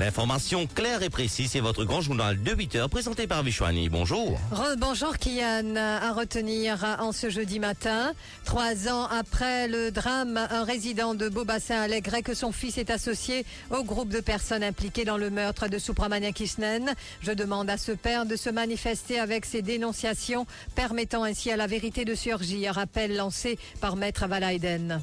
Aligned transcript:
L'information 0.00 0.66
claire 0.66 1.02
et 1.02 1.10
précise, 1.10 1.50
c'est 1.50 1.60
votre 1.60 1.84
grand 1.84 2.00
journal 2.00 2.42
de 2.42 2.54
8 2.54 2.76
heures 2.76 2.88
présenté 2.88 3.26
par 3.26 3.42
Vishwani. 3.42 3.90
Bonjour. 3.90 4.40
Bonjour 4.78 5.18
Kian, 5.18 5.76
à 5.76 6.12
retenir 6.12 6.96
en 7.00 7.12
ce 7.12 7.28
jeudi 7.28 7.58
matin. 7.58 8.14
Trois 8.46 8.88
ans 8.88 9.04
après 9.04 9.68
le 9.68 9.90
drame, 9.90 10.38
un 10.38 10.64
résident 10.64 11.14
de 11.14 11.28
Beaubassin 11.28 11.82
alléguerait 11.82 12.22
que 12.22 12.32
son 12.32 12.50
fils 12.50 12.78
est 12.78 12.88
associé 12.88 13.44
au 13.70 13.84
groupe 13.84 14.08
de 14.08 14.20
personnes 14.20 14.64
impliquées 14.64 15.04
dans 15.04 15.18
le 15.18 15.28
meurtre 15.28 15.68
de 15.68 15.76
Supramania 15.76 16.32
Kishnen. 16.32 16.94
Je 17.20 17.32
demande 17.32 17.68
à 17.68 17.76
ce 17.76 17.92
père 17.92 18.24
de 18.24 18.36
se 18.36 18.48
manifester 18.48 19.18
avec 19.18 19.44
ses 19.44 19.60
dénonciations, 19.60 20.46
permettant 20.74 21.24
ainsi 21.24 21.50
à 21.50 21.58
la 21.58 21.66
vérité 21.66 22.06
de 22.06 22.14
surgir. 22.14 22.78
Appel 22.78 23.16
lancé 23.16 23.58
par 23.82 23.96
Maître 23.96 24.26
Valaiden. 24.26 25.02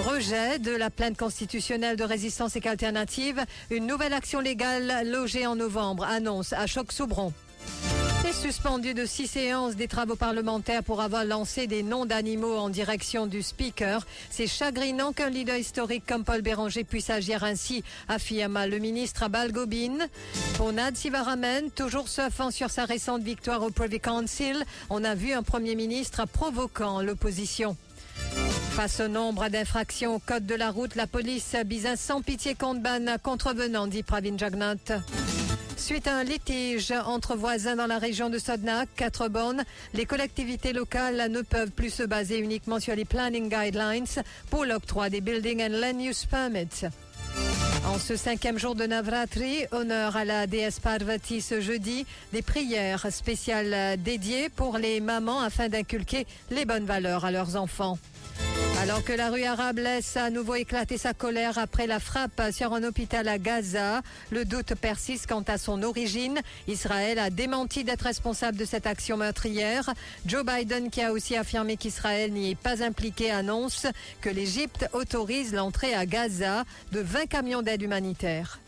Rejet 0.00 0.58
de 0.58 0.72
la 0.72 0.90
plainte 0.90 1.16
constitutionnelle 1.16 1.96
de 1.96 2.04
résistance 2.04 2.56
et 2.56 2.60
qu'alternative. 2.60 3.44
Une 3.70 3.86
nouvelle 3.86 4.12
action 4.12 4.40
légale 4.40 5.08
logée 5.08 5.46
en 5.46 5.54
novembre, 5.54 6.04
annonce 6.04 6.52
à 6.52 6.66
Choc-Soubron. 6.66 7.32
Et 8.28 8.32
suspendu 8.32 8.92
de 8.92 9.06
six 9.06 9.26
séances 9.26 9.76
des 9.76 9.86
travaux 9.86 10.16
parlementaires 10.16 10.82
pour 10.82 11.00
avoir 11.00 11.24
lancé 11.24 11.66
des 11.66 11.82
noms 11.82 12.06
d'animaux 12.06 12.56
en 12.56 12.70
direction 12.70 13.26
du 13.26 13.42
speaker. 13.42 14.04
C'est 14.30 14.46
chagrinant 14.46 15.12
qu'un 15.12 15.30
leader 15.30 15.56
historique 15.56 16.04
comme 16.06 16.24
Paul 16.24 16.42
Béranger 16.42 16.84
puisse 16.84 17.10
agir 17.10 17.44
ainsi, 17.44 17.84
affirme 18.08 18.64
le 18.66 18.78
ministre 18.78 19.22
à 19.22 19.28
Balgobine. 19.28 20.08
Pour 20.56 20.72
Nad 20.72 20.96
Sivaramen, 20.96 21.70
toujours 21.70 22.08
surfant 22.08 22.50
sur 22.50 22.70
sa 22.70 22.84
récente 22.84 23.22
victoire 23.22 23.62
au 23.62 23.70
Privy 23.70 24.00
Council, 24.00 24.64
on 24.90 25.04
a 25.04 25.14
vu 25.14 25.32
un 25.32 25.42
premier 25.42 25.76
ministre 25.76 26.26
provoquant 26.26 27.00
l'opposition. 27.00 27.76
Face 28.74 28.98
au 28.98 29.06
nombre 29.06 29.48
d'infractions 29.50 30.16
au 30.16 30.18
code 30.18 30.46
de 30.46 30.54
la 30.56 30.72
route, 30.72 30.96
la 30.96 31.06
police 31.06 31.54
un 31.84 31.94
sans 31.94 32.22
pitié 32.22 32.56
contre 32.56 32.80
ban 32.80 33.18
contrevenant, 33.22 33.86
dit 33.86 34.02
Pravin 34.02 34.36
Jagnat. 34.36 35.00
Suite 35.76 36.08
à 36.08 36.16
un 36.16 36.24
litige 36.24 36.92
entre 37.06 37.36
voisins 37.36 37.76
dans 37.76 37.86
la 37.86 38.00
région 38.00 38.30
de 38.30 38.38
Sodnak, 38.38 38.88
quatre 38.96 39.28
bornes, 39.28 39.62
les 39.92 40.06
collectivités 40.06 40.72
locales 40.72 41.30
ne 41.30 41.42
peuvent 41.42 41.70
plus 41.70 41.90
se 41.90 42.02
baser 42.02 42.38
uniquement 42.38 42.80
sur 42.80 42.96
les 42.96 43.04
planning 43.04 43.48
guidelines 43.48 44.06
pour 44.50 44.64
l'octroi 44.64 45.08
des 45.08 45.20
building 45.20 45.62
and 45.62 45.78
land 45.80 46.00
use 46.00 46.24
permits. 46.24 46.88
En 47.86 48.00
ce 48.00 48.16
cinquième 48.16 48.58
jour 48.58 48.74
de 48.74 48.86
Navratri, 48.86 49.66
honneur 49.70 50.16
à 50.16 50.24
la 50.24 50.48
déesse 50.48 50.80
Parvati 50.80 51.40
ce 51.40 51.60
jeudi, 51.60 52.06
des 52.32 52.42
prières 52.42 53.06
spéciales 53.12 54.02
dédiées 54.02 54.48
pour 54.48 54.78
les 54.78 54.98
mamans 54.98 55.40
afin 55.40 55.68
d'inculquer 55.68 56.26
les 56.50 56.64
bonnes 56.64 56.86
valeurs 56.86 57.24
à 57.24 57.30
leurs 57.30 57.54
enfants. 57.54 57.98
Alors 58.84 59.02
que 59.02 59.14
la 59.14 59.30
rue 59.30 59.44
arabe 59.44 59.78
laisse 59.78 60.14
à 60.18 60.28
nouveau 60.28 60.56
éclater 60.56 60.98
sa 60.98 61.14
colère 61.14 61.56
après 61.56 61.86
la 61.86 61.98
frappe 61.98 62.42
sur 62.52 62.74
un 62.74 62.82
hôpital 62.84 63.26
à 63.28 63.38
Gaza, 63.38 64.02
le 64.30 64.44
doute 64.44 64.74
persiste 64.74 65.26
quant 65.26 65.40
à 65.48 65.56
son 65.56 65.82
origine. 65.82 66.38
Israël 66.68 67.18
a 67.18 67.30
démenti 67.30 67.82
d'être 67.82 68.02
responsable 68.02 68.58
de 68.58 68.66
cette 68.66 68.86
action 68.86 69.16
meurtrière. 69.16 69.94
Joe 70.26 70.44
Biden, 70.44 70.90
qui 70.90 71.00
a 71.00 71.12
aussi 71.12 71.34
affirmé 71.34 71.78
qu'Israël 71.78 72.30
n'y 72.30 72.50
est 72.50 72.60
pas 72.60 72.84
impliqué, 72.84 73.30
annonce 73.30 73.86
que 74.20 74.28
l'Égypte 74.28 74.86
autorise 74.92 75.54
l'entrée 75.54 75.94
à 75.94 76.04
Gaza 76.04 76.64
de 76.92 77.00
20 77.00 77.24
camions 77.24 77.62
d'aide 77.62 77.80
humanitaire. 77.80 78.60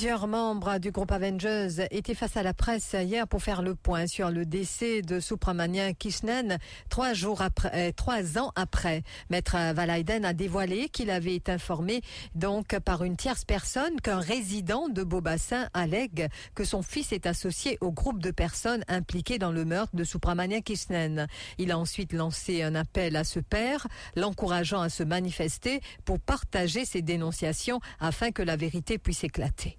Plusieurs 0.00 0.28
membres 0.28 0.78
du 0.78 0.92
groupe 0.92 1.12
Avengers 1.12 1.86
étaient 1.90 2.14
face 2.14 2.38
à 2.38 2.42
la 2.42 2.54
presse 2.54 2.96
hier 2.98 3.28
pour 3.28 3.42
faire 3.42 3.60
le 3.60 3.74
point 3.74 4.06
sur 4.06 4.30
le 4.30 4.46
décès 4.46 5.02
de 5.02 5.20
Supramanian 5.20 5.92
Kishnen 5.92 6.56
trois 6.88 7.12
jours 7.12 7.42
après, 7.42 7.70
euh, 7.74 7.92
trois 7.94 8.38
ans 8.38 8.50
après. 8.56 9.02
Maître 9.28 9.58
Valaiden 9.74 10.24
a 10.24 10.32
dévoilé 10.32 10.88
qu'il 10.88 11.10
avait 11.10 11.34
été 11.34 11.52
informé 11.52 12.00
donc 12.34 12.78
par 12.78 13.04
une 13.04 13.18
tierce 13.18 13.44
personne 13.44 14.00
qu'un 14.00 14.20
résident 14.20 14.88
de 14.88 15.02
Beaubassin 15.02 15.68
allègue 15.74 16.28
que 16.54 16.64
son 16.64 16.80
fils 16.80 17.12
est 17.12 17.26
associé 17.26 17.76
au 17.82 17.92
groupe 17.92 18.22
de 18.22 18.30
personnes 18.30 18.84
impliquées 18.88 19.38
dans 19.38 19.52
le 19.52 19.66
meurtre 19.66 19.94
de 19.94 20.04
Supramanian 20.04 20.62
Kishnen. 20.62 21.26
Il 21.58 21.72
a 21.72 21.78
ensuite 21.78 22.14
lancé 22.14 22.62
un 22.62 22.74
appel 22.74 23.16
à 23.16 23.24
ce 23.24 23.38
père, 23.38 23.86
l'encourageant 24.16 24.80
à 24.80 24.88
se 24.88 25.02
manifester 25.02 25.82
pour 26.06 26.18
partager 26.18 26.86
ses 26.86 27.02
dénonciations 27.02 27.80
afin 27.98 28.30
que 28.30 28.42
la 28.42 28.56
vérité 28.56 28.96
puisse 28.96 29.24
éclater. 29.24 29.76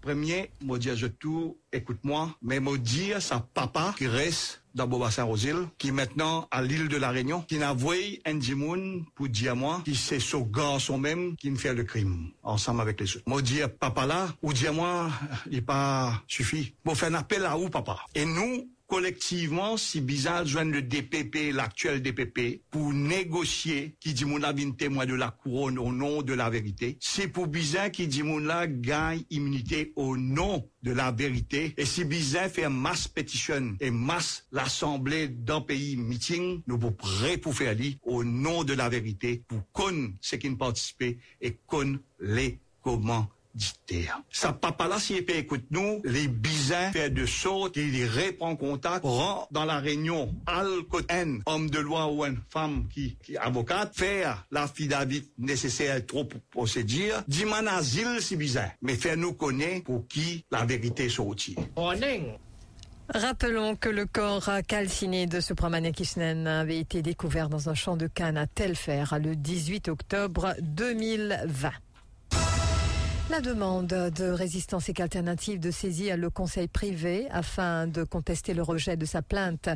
Premier, 0.00 0.50
me 0.64 0.78
dire 0.78 0.96
je 0.96 1.06
tout, 1.06 1.58
écoute-moi, 1.72 2.34
mais 2.40 2.58
me 2.58 2.78
dire 2.78 3.20
sa 3.20 3.40
papa 3.40 3.94
qui 3.98 4.06
reste 4.06 4.62
dans 4.74 4.86
Bobassin 4.86 5.24
Rosil, 5.24 5.56
qui 5.78 5.92
maintenant 5.92 6.48
à 6.50 6.62
l'île 6.62 6.88
de 6.88 6.96
la 6.96 7.10
Réunion, 7.10 7.42
qui 7.42 7.58
n'a 7.58 7.72
voué 7.74 8.22
un 8.24 8.34
dimoun 8.34 9.04
pour 9.14 9.28
dire 9.28 9.54
moi, 9.56 9.82
qui 9.84 9.94
c'est 9.94 10.20
ce 10.20 10.36
garçon 10.36 10.96
même 10.96 11.36
qui 11.36 11.50
me 11.50 11.56
fait 11.56 11.74
le 11.74 11.84
crime, 11.84 12.30
ensemble 12.42 12.80
avec 12.80 12.98
les 13.00 13.16
autres. 13.16 13.28
Me 13.28 13.42
dire 13.42 13.70
papa 13.70 14.06
là, 14.06 14.28
ou 14.42 14.52
dire 14.52 14.72
moi, 14.72 15.10
il 15.50 15.64
pas 15.64 16.22
suffit. 16.26 16.72
Bon, 16.84 16.94
faire 16.94 17.10
un 17.10 17.14
appel 17.14 17.44
à 17.44 17.58
où 17.58 17.68
papa? 17.68 17.98
Et 18.14 18.24
nous, 18.24 18.68
collectivement, 18.90 19.76
si 19.76 20.00
bizarre 20.00 20.44
joignent 20.44 20.72
le 20.72 20.82
DPP, 20.82 21.52
l'actuel 21.54 22.02
DPP, 22.02 22.60
pour 22.72 22.92
négocier 22.92 23.94
qui 24.00 24.14
dit 24.14 24.24
mon 24.24 24.40
une 24.56 24.74
témoin 24.74 25.06
de 25.06 25.14
la 25.14 25.30
couronne 25.30 25.78
au 25.78 25.92
nom 25.92 26.22
de 26.22 26.34
la 26.34 26.50
vérité. 26.50 26.98
C'est 26.98 27.28
pour 27.28 27.46
bizarre 27.46 27.92
qui 27.92 28.08
dit 28.08 28.24
gagne 28.68 29.22
immunité 29.30 29.92
au 29.94 30.16
nom 30.16 30.68
de 30.82 30.90
la 30.90 31.12
vérité. 31.12 31.72
Et 31.76 31.84
si 31.84 32.04
bizarre 32.04 32.48
fait 32.48 32.68
masse 32.68 33.06
pétition 33.06 33.76
et 33.80 33.92
masse 33.92 34.46
l'assemblée 34.50 35.28
d'un 35.28 35.60
pays 35.60 35.96
meeting, 35.96 36.62
nous 36.66 36.78
vous 36.78 36.90
prêts 36.90 37.36
pour 37.36 37.54
faire 37.54 37.74
lire 37.74 37.94
au 38.02 38.24
nom 38.24 38.64
de 38.64 38.74
la 38.74 38.88
vérité, 38.88 39.44
pour 39.46 39.62
qu'on 39.72 40.14
ce 40.20 40.34
qui 40.34 40.50
ne 40.50 40.56
participent 40.56 41.16
et 41.40 41.56
qu'on 41.66 42.00
les 42.18 42.58
comment 42.82 43.28
ça 44.30 44.52
papa 44.52 44.86
là, 44.86 44.98
s'il 44.98 45.24
peut 45.24 45.34
écoute 45.34 45.64
nous, 45.70 46.00
les 46.04 46.28
bisins 46.28 46.92
fait 46.92 47.10
de 47.10 47.26
sorte 47.26 47.74
qu'il 47.74 48.06
reprend 48.06 48.56
contact, 48.56 49.04
rend 49.04 49.48
dans 49.50 49.64
la 49.64 49.78
réunion, 49.78 50.34
al 50.46 50.68
un 51.08 51.38
homme 51.46 51.68
de 51.70 51.78
loi 51.78 52.12
ou 52.12 52.24
une 52.24 52.38
femme 52.50 52.86
qui, 52.88 53.16
qui 53.22 53.36
avocate, 53.36 53.96
faire 53.96 54.46
la 54.50 54.70
David 54.88 55.24
nécessaire 55.38 56.04
trop 56.06 56.24
pour 56.24 56.40
procéder, 56.50 57.12
dit 57.28 57.44
man 57.44 57.68
asile 57.68 58.20
si 58.20 58.36
bizarre, 58.36 58.70
mais 58.82 58.94
faire 58.94 59.16
nous 59.16 59.34
connaître 59.34 59.84
pour 59.84 60.06
qui 60.06 60.44
la 60.50 60.64
vérité 60.64 61.08
sortie. 61.08 61.56
Rappelons 63.12 63.74
que 63.74 63.88
le 63.88 64.06
corps 64.06 64.48
calciné 64.68 65.26
de 65.26 65.40
Supramania 65.40 65.90
Kishnen 65.90 66.46
avait 66.46 66.78
été 66.78 67.02
découvert 67.02 67.48
dans 67.48 67.68
un 67.68 67.74
champ 67.74 67.96
de 67.96 68.06
canne 68.06 68.36
à 68.36 68.46
Telfer 68.46 69.04
le 69.20 69.34
18 69.34 69.88
octobre 69.88 70.54
2020. 70.60 71.70
La 73.30 73.40
demande 73.40 73.86
de 73.86 74.28
résistance 74.28 74.88
et 74.88 74.92
qu'alternative 74.92 75.60
de 75.60 75.70
saisir 75.70 76.16
le 76.16 76.30
conseil 76.30 76.66
privé 76.66 77.28
afin 77.30 77.86
de 77.86 78.02
contester 78.02 78.54
le 78.54 78.62
rejet 78.62 78.96
de 78.96 79.06
sa 79.06 79.22
plainte 79.22 79.68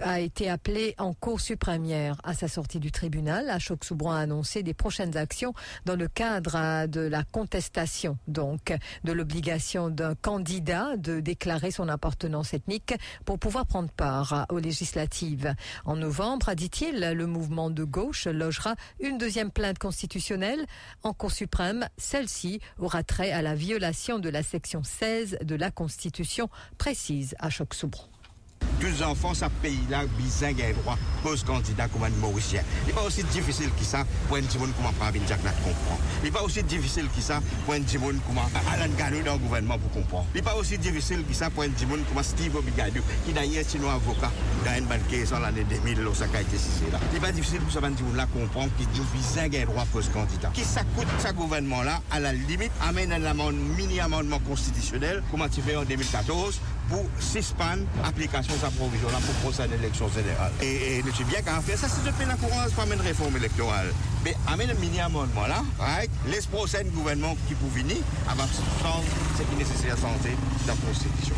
a 0.00 0.20
été 0.20 0.48
appelée 0.48 0.94
en 0.96 1.12
cour 1.12 1.38
suprême 1.38 1.84
À 2.24 2.32
sa 2.32 2.48
sortie 2.48 2.80
du 2.80 2.90
tribunal, 2.92 3.50
Ashok 3.50 3.84
Soubran 3.84 4.12
a 4.12 4.20
annoncé 4.20 4.62
des 4.62 4.72
prochaines 4.72 5.18
actions 5.18 5.52
dans 5.84 5.96
le 5.96 6.08
cadre 6.08 6.86
de 6.86 7.02
la 7.02 7.24
contestation, 7.24 8.16
donc 8.26 8.72
de 9.04 9.12
l'obligation 9.12 9.90
d'un 9.90 10.14
candidat 10.14 10.96
de 10.96 11.20
déclarer 11.20 11.72
son 11.72 11.90
appartenance 11.90 12.54
ethnique 12.54 12.94
pour 13.26 13.38
pouvoir 13.38 13.66
prendre 13.66 13.90
part 13.90 14.46
aux 14.48 14.60
législatives. 14.60 15.54
En 15.84 15.96
novembre, 15.96 16.54
dit-il, 16.54 17.00
le 17.00 17.26
mouvement 17.26 17.68
de 17.68 17.84
gauche 17.84 18.26
logera 18.26 18.76
une 18.98 19.18
deuxième 19.18 19.50
plainte 19.50 19.78
constitutionnelle? 19.78 20.64
En 21.02 21.12
cour 21.12 21.32
suprême. 21.32 21.86
Celle-ci 21.98 22.60
aura 22.78 22.93
trait 23.02 23.32
à 23.32 23.42
la 23.42 23.54
violation 23.54 24.18
de 24.18 24.28
la 24.28 24.42
section 24.42 24.82
16 24.84 25.38
de 25.42 25.54
la 25.54 25.70
Constitution, 25.70 26.48
précise 26.78 27.34
à 27.38 27.50
Choc-Soubron. 27.50 28.13
Tous 28.80 29.02
enfants, 29.02 29.34
ça 29.34 29.48
pays 29.62 29.80
là, 29.88 30.04
bizarre, 30.18 30.50
il 30.50 30.74
droit, 30.74 30.98
pose 31.22 31.42
candidat 31.44 31.88
comme 31.88 32.04
un 32.04 32.10
Mauricien. 32.20 32.62
Il 32.82 32.88
n'est 32.88 32.92
pas 32.92 33.02
aussi 33.02 33.22
difficile 33.24 33.70
que 33.78 33.84
ça 33.84 34.04
pour 34.28 34.36
un 34.36 34.42
petit 34.42 34.58
monde 34.58 34.70
comme 34.76 34.92
pas 34.94 35.12
Jack 35.26 35.38
comprendre. 35.38 36.00
Il 36.22 36.24
n'est 36.24 36.30
pas 36.30 36.42
aussi 36.42 36.62
difficile 36.62 37.06
que 37.14 37.20
ça 37.20 37.40
pour 37.64 37.74
un 37.74 37.80
petit 37.80 37.98
monde 37.98 38.16
comme 38.26 38.38
Alan 38.38 38.92
Gano 38.96 39.22
dans 39.22 39.34
le 39.34 39.38
gouvernement 39.38 39.78
pour 39.78 39.90
comprendre. 39.90 40.26
Il 40.34 40.38
n'est 40.38 40.42
pas 40.42 40.56
aussi 40.56 40.78
difficile 40.78 41.24
que 41.28 41.34
ça 41.34 41.50
pour 41.50 41.62
un 41.62 41.70
petit 41.70 41.86
monde 41.86 42.00
comme 42.12 42.22
Steve 42.22 42.54
Obigado, 42.56 43.00
qui 43.24 43.32
d'ailleurs 43.32 43.64
est 43.64 43.76
un 43.76 43.88
avocat 43.88 44.30
dans 44.64 44.74
une 44.78 44.86
banque 44.86 45.32
en 45.34 45.38
l'année 45.38 45.64
2000, 45.64 46.06
au 46.06 46.14
Saka 46.14 46.40
été 46.40 46.56
là. 46.92 46.98
Il 47.10 47.14
n'est 47.14 47.20
pas 47.20 47.32
difficile 47.32 47.60
pour 47.60 47.72
ce 47.72 47.78
petit 47.78 48.02
monde 48.02 48.16
là 48.16 48.26
comprendre 48.26 48.70
qu'il 48.76 48.88
dit 48.88 49.02
bizarre, 49.14 49.46
il 49.46 49.66
droit, 49.66 49.84
pose 49.92 50.08
candidat. 50.08 50.50
Qui 50.52 50.64
ça 50.64 50.82
coûte, 50.96 51.08
ce 51.18 51.32
gouvernement-là, 51.32 52.00
à 52.10 52.20
la 52.20 52.32
limite, 52.32 52.72
amène 52.86 53.12
un 53.12 53.52
mini-amendement 53.52 54.38
constitutionnel, 54.40 55.22
comment 55.30 55.48
tu 55.48 55.60
fais 55.60 55.76
en 55.76 55.84
2014, 55.84 56.60
pour 56.88 57.04
suspendre 57.18 57.82
l'application 58.02 58.54
de 58.54 58.60
sa 58.60 58.70
provision 58.70 59.08
pour 59.08 59.34
procéder 59.42 59.74
à 59.74 59.76
l'élection 59.76 60.08
générale. 60.08 60.52
Et, 60.60 60.98
et 60.98 61.02
nous 61.02 61.12
bien 61.26 61.40
qu'à 61.42 61.60
faire 61.60 61.78
ça, 61.78 61.88
c'est 61.88 62.04
depuis 62.04 62.26
la 62.26 62.34
courance, 62.34 62.72
pas 62.72 62.84
une 62.84 63.00
réforme 63.00 63.36
électorale. 63.36 63.92
Mais 64.24 64.34
avec 64.46 64.68
le 64.68 64.74
mini-amendement 64.74 65.46
là, 65.46 65.62
right, 65.78 66.10
les 66.26 66.40
prochains 66.50 66.84
gouvernements 66.84 67.36
qui 67.48 67.54
pour 67.54 67.68
venir, 67.70 67.96
avant 68.28 68.44
de 68.44 68.82
changer 68.82 69.08
ce 69.36 69.42
qui 69.42 69.54
est 69.54 69.58
nécessaire 69.58 69.94
à 69.94 69.96
santé 69.96 70.30
dans 70.66 70.74
la 70.74 70.80
Constitution. 70.86 71.34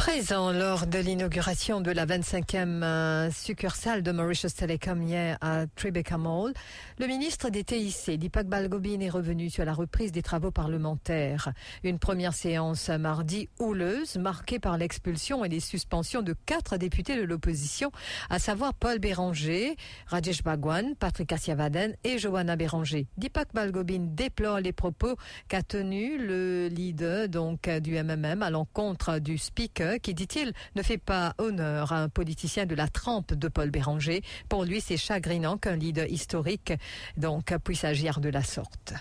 Présent 0.00 0.50
lors 0.50 0.86
de 0.86 0.98
l'inauguration 0.98 1.82
de 1.82 1.90
la 1.90 2.06
25e 2.06 2.82
euh, 2.82 3.30
succursale 3.30 4.02
de 4.02 4.10
Mauritius 4.12 4.54
Telecom 4.54 5.02
hier 5.02 5.36
à 5.42 5.66
Tribeca 5.66 6.16
Mall, 6.16 6.54
le 6.98 7.06
ministre 7.06 7.50
des 7.50 7.64
TIC, 7.64 8.18
Dipak 8.18 8.46
Balgobin, 8.46 9.00
est 9.00 9.10
revenu 9.10 9.50
sur 9.50 9.66
la 9.66 9.74
reprise 9.74 10.10
des 10.10 10.22
travaux 10.22 10.50
parlementaires. 10.50 11.52
Une 11.84 11.98
première 11.98 12.32
séance 12.32 12.88
mardi 12.88 13.50
houleuse, 13.58 14.16
marquée 14.16 14.58
par 14.58 14.78
l'expulsion 14.78 15.44
et 15.44 15.50
les 15.50 15.60
suspensions 15.60 16.22
de 16.22 16.34
quatre 16.46 16.78
députés 16.78 17.16
de 17.16 17.24
l'opposition, 17.24 17.92
à 18.30 18.38
savoir 18.38 18.72
Paul 18.72 19.00
Béranger, 19.00 19.76
Rajesh 20.06 20.42
Bagwan, 20.42 20.94
Patrick 20.96 21.30
Assiavaden 21.30 21.94
et 22.04 22.16
Johanna 22.16 22.56
Béranger. 22.56 23.06
Dipak 23.18 23.48
Balgobin 23.52 24.06
déplore 24.14 24.60
les 24.60 24.72
propos 24.72 25.16
qu'a 25.48 25.62
tenus 25.62 26.18
le 26.18 26.68
leader 26.68 27.28
donc 27.28 27.68
du 27.68 28.02
MMM 28.02 28.42
à 28.42 28.48
l'encontre 28.48 29.18
du 29.18 29.36
speaker 29.36 29.89
qui, 29.98 30.14
dit-il, 30.14 30.52
ne 30.76 30.82
fait 30.82 30.98
pas 30.98 31.34
honneur 31.38 31.92
à 31.92 32.02
un 32.02 32.08
politicien 32.08 32.66
de 32.66 32.74
la 32.74 32.88
trempe 32.88 33.34
de 33.34 33.48
Paul 33.48 33.70
Béranger. 33.70 34.22
Pour 34.48 34.64
lui, 34.64 34.80
c'est 34.80 34.96
chagrinant 34.96 35.56
qu'un 35.56 35.76
leader 35.76 36.06
historique 36.06 36.72
donc 37.16 37.54
puisse 37.64 37.84
agir 37.84 38.20
de 38.20 38.28
la 38.28 38.42
sorte 38.42 38.94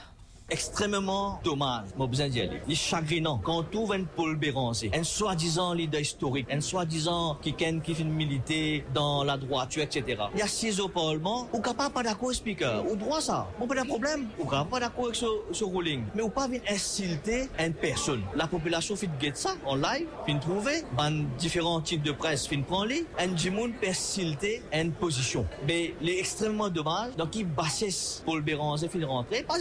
extrêmement 0.49 1.39
dommage, 1.43 1.87
mon 1.97 2.07
besoin 2.07 2.27
d'y 2.29 2.41
aller. 2.41 2.61
Il 2.67 2.73
est 2.73 2.75
chagrinant. 2.75 3.39
Quand 3.43 3.59
on 3.59 3.63
trouve 3.63 3.93
un 3.93 4.03
Paul 4.03 4.35
Béranger, 4.35 4.91
un 4.93 5.03
soi-disant 5.03 5.73
leader 5.73 6.01
historique, 6.01 6.47
un 6.51 6.61
soi-disant 6.61 7.37
quelqu'un 7.41 7.79
qui 7.79 7.95
fait 7.95 8.03
militer 8.03 8.83
dans 8.93 9.23
la 9.23 9.37
droiture, 9.37 9.83
etc. 9.83 10.23
Il 10.33 10.39
y 10.39 10.41
a 10.41 10.47
six 10.47 10.79
au 10.79 10.87
Parlement, 10.87 11.47
ou 11.53 11.59
capable 11.59 11.93
pas 11.93 12.03
d'accord 12.03 12.33
speaker, 12.33 12.83
ou 12.89 12.95
droit 12.95 13.21
ça, 13.21 13.47
on 13.59 13.67
pas 13.67 13.83
problème, 13.85 14.27
ou 14.39 14.45
capable 14.45 14.81
d'accord 14.81 15.05
avec 15.05 15.15
ce, 15.15 15.25
ce 15.51 15.63
ruling, 15.63 16.03
mais 16.15 16.21
ou 16.21 16.29
pas 16.29 16.47
venir 16.47 16.61
insulter 16.69 17.49
une 17.59 17.73
personne. 17.73 18.21
La 18.35 18.47
population 18.47 18.95
fait 18.95 19.09
get 19.19 19.33
ça 19.35 19.55
en 19.65 19.75
live, 19.75 20.07
fin 20.25 20.37
trouver, 20.37 20.83
dans 20.97 21.25
différents 21.37 21.81
types 21.81 22.03
de 22.03 22.11
presse, 22.11 22.47
fin 22.47 22.61
prendre 22.61 22.87
les, 22.87 23.05
un 23.19 23.35
jimoun 23.35 23.73
peut 23.73 23.87
une 24.73 24.91
position. 24.91 25.45
Mais 25.67 25.93
il 26.01 26.09
est 26.09 26.19
extrêmement 26.19 26.69
dommage, 26.69 27.15
donc 27.15 27.35
il 27.35 27.45
bassesse 27.45 28.23
Paul 28.25 28.41
Béranger 28.41 28.87
fin 28.87 29.05
rentrer, 29.05 29.43
pas 29.43 29.57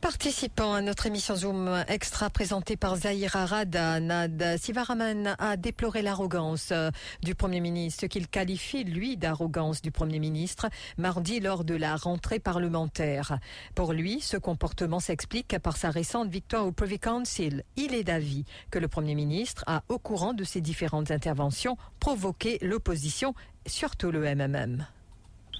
Participant 0.00 0.72
à 0.72 0.80
notre 0.80 1.06
émission 1.06 1.36
Zoom 1.36 1.84
extra 1.88 2.30
présentée 2.30 2.76
par 2.76 2.96
Zahira 2.96 3.44
Rada, 3.44 4.00
Nad 4.00 4.56
Sivaraman 4.56 5.36
a 5.38 5.58
déploré 5.58 6.00
l'arrogance 6.00 6.68
euh, 6.72 6.90
du 7.22 7.34
Premier 7.34 7.60
ministre, 7.60 8.06
qu'il 8.06 8.28
qualifie, 8.28 8.84
lui, 8.84 9.18
d'arrogance 9.18 9.82
du 9.82 9.90
Premier 9.90 10.18
ministre, 10.18 10.68
mardi 10.96 11.40
lors 11.40 11.64
de 11.64 11.74
la 11.74 11.96
rentrée 11.96 12.38
parlementaire. 12.38 13.38
Pour 13.74 13.92
lui, 13.92 14.20
ce 14.22 14.38
comportement 14.38 15.00
s'explique 15.00 15.58
par 15.58 15.76
sa 15.76 15.90
récente 15.90 16.28
victoire 16.30 16.66
au 16.66 16.72
Privy 16.72 16.98
Council. 16.98 17.62
Il 17.76 17.94
est 17.94 18.04
d'avis 18.04 18.44
que 18.70 18.78
le 18.78 18.88
Premier 18.88 19.14
ministre 19.14 19.64
a, 19.66 19.82
au 19.90 19.98
courant 19.98 20.32
de 20.32 20.44
ses 20.44 20.62
différentes 20.62 21.10
interventions, 21.10 21.76
provoqué 22.00 22.58
l'opposition, 22.62 23.34
surtout 23.66 24.10
le 24.10 24.34
MMM 24.34 24.86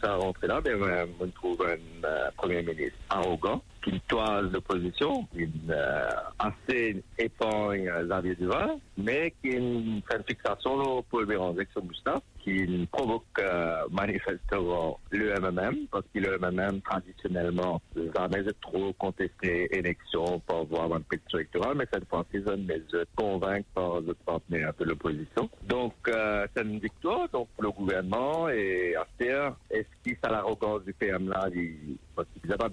sa 0.00 0.16
rentrée 0.16 0.46
là, 0.46 0.60
ben, 0.60 1.08
on 1.20 1.28
trouve 1.28 1.62
un 1.62 2.06
euh, 2.06 2.31
Premier 2.37 2.62
ministre 2.62 2.98
arrogant, 3.10 3.62
qui 3.82 4.00
toise 4.08 4.50
l'opposition, 4.52 5.26
qui 5.32 5.48
euh, 5.70 6.10
assez 6.38 7.02
épargne 7.19 7.90
Xavier 8.04 8.34
Duval, 8.34 8.70
mais 8.96 9.32
qui 9.43 9.50
fait 9.52 9.58
une 9.58 10.02
fixation 10.28 11.02
pour 11.08 11.20
le 11.20 11.26
Béranger 11.26 11.66
sur 11.72 11.82
Gustave, 11.82 12.20
qui 12.46 12.88
provoque 12.93 13.25
euh, 13.40 13.82
manifestement 13.90 15.00
le 15.10 15.34
MMM, 15.34 15.88
parce 15.90 16.04
que 16.14 16.20
le 16.20 16.38
MMM, 16.38 16.81
traditionnellement, 16.81 17.82
jamais 17.96 18.44
trop 18.60 18.93
contesté 18.93 19.69
élection 19.76 20.40
pour 20.46 20.60
avoir 20.60 20.93
un 20.93 21.00
picture 21.00 21.40
électorale, 21.40 21.75
mais 21.76 21.87
cette 21.93 22.08
fois-ci, 22.08 22.37
ils 22.37 23.04
convaincre 23.16 23.66
par 23.75 24.00
le 24.00 24.14
partenaire 24.14 24.72
de 24.78 24.84
l'opposition. 24.84 25.50
Donc, 25.64 25.94
euh, 26.08 26.46
c'est 26.54 26.62
une 26.62 26.78
victoire 26.78 27.28
donc, 27.32 27.48
le 27.58 27.70
gouvernement 27.70 28.46
à 28.46 29.06
faire, 29.19 29.56
est-ce 29.70 30.10
que 30.10 30.16
ça 30.22 30.31
l'arrogance 30.31 30.84
du 30.84 30.92
PM 30.92 31.28
là, 31.28 31.49
il, 31.52 31.96
parce 32.14 32.28
qu'il 32.40 32.49
n'a 32.49 32.56
pas 32.56 32.69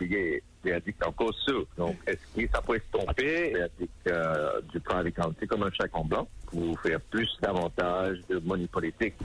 a 0.71 0.79
dit 0.79 0.95
encore 1.05 1.33
sûr. 1.33 1.65
Donc, 1.77 1.95
est-ce 2.05 2.35
que 2.35 2.47
ça 2.53 2.61
pourrait 2.61 2.79
se 2.91 2.97
tromper, 2.97 3.55
dit 3.79 3.89
euh, 4.07 4.61
du 4.71 4.79
county 5.11 5.47
comme 5.47 5.63
un 5.63 5.71
chèque 5.71 5.93
en 5.93 6.05
blanc 6.05 6.27
pour 6.45 6.79
faire 6.81 7.01
plus 7.01 7.29
davantage 7.41 8.19
de 8.29 8.39
money 8.39 8.67
politique 8.67 9.15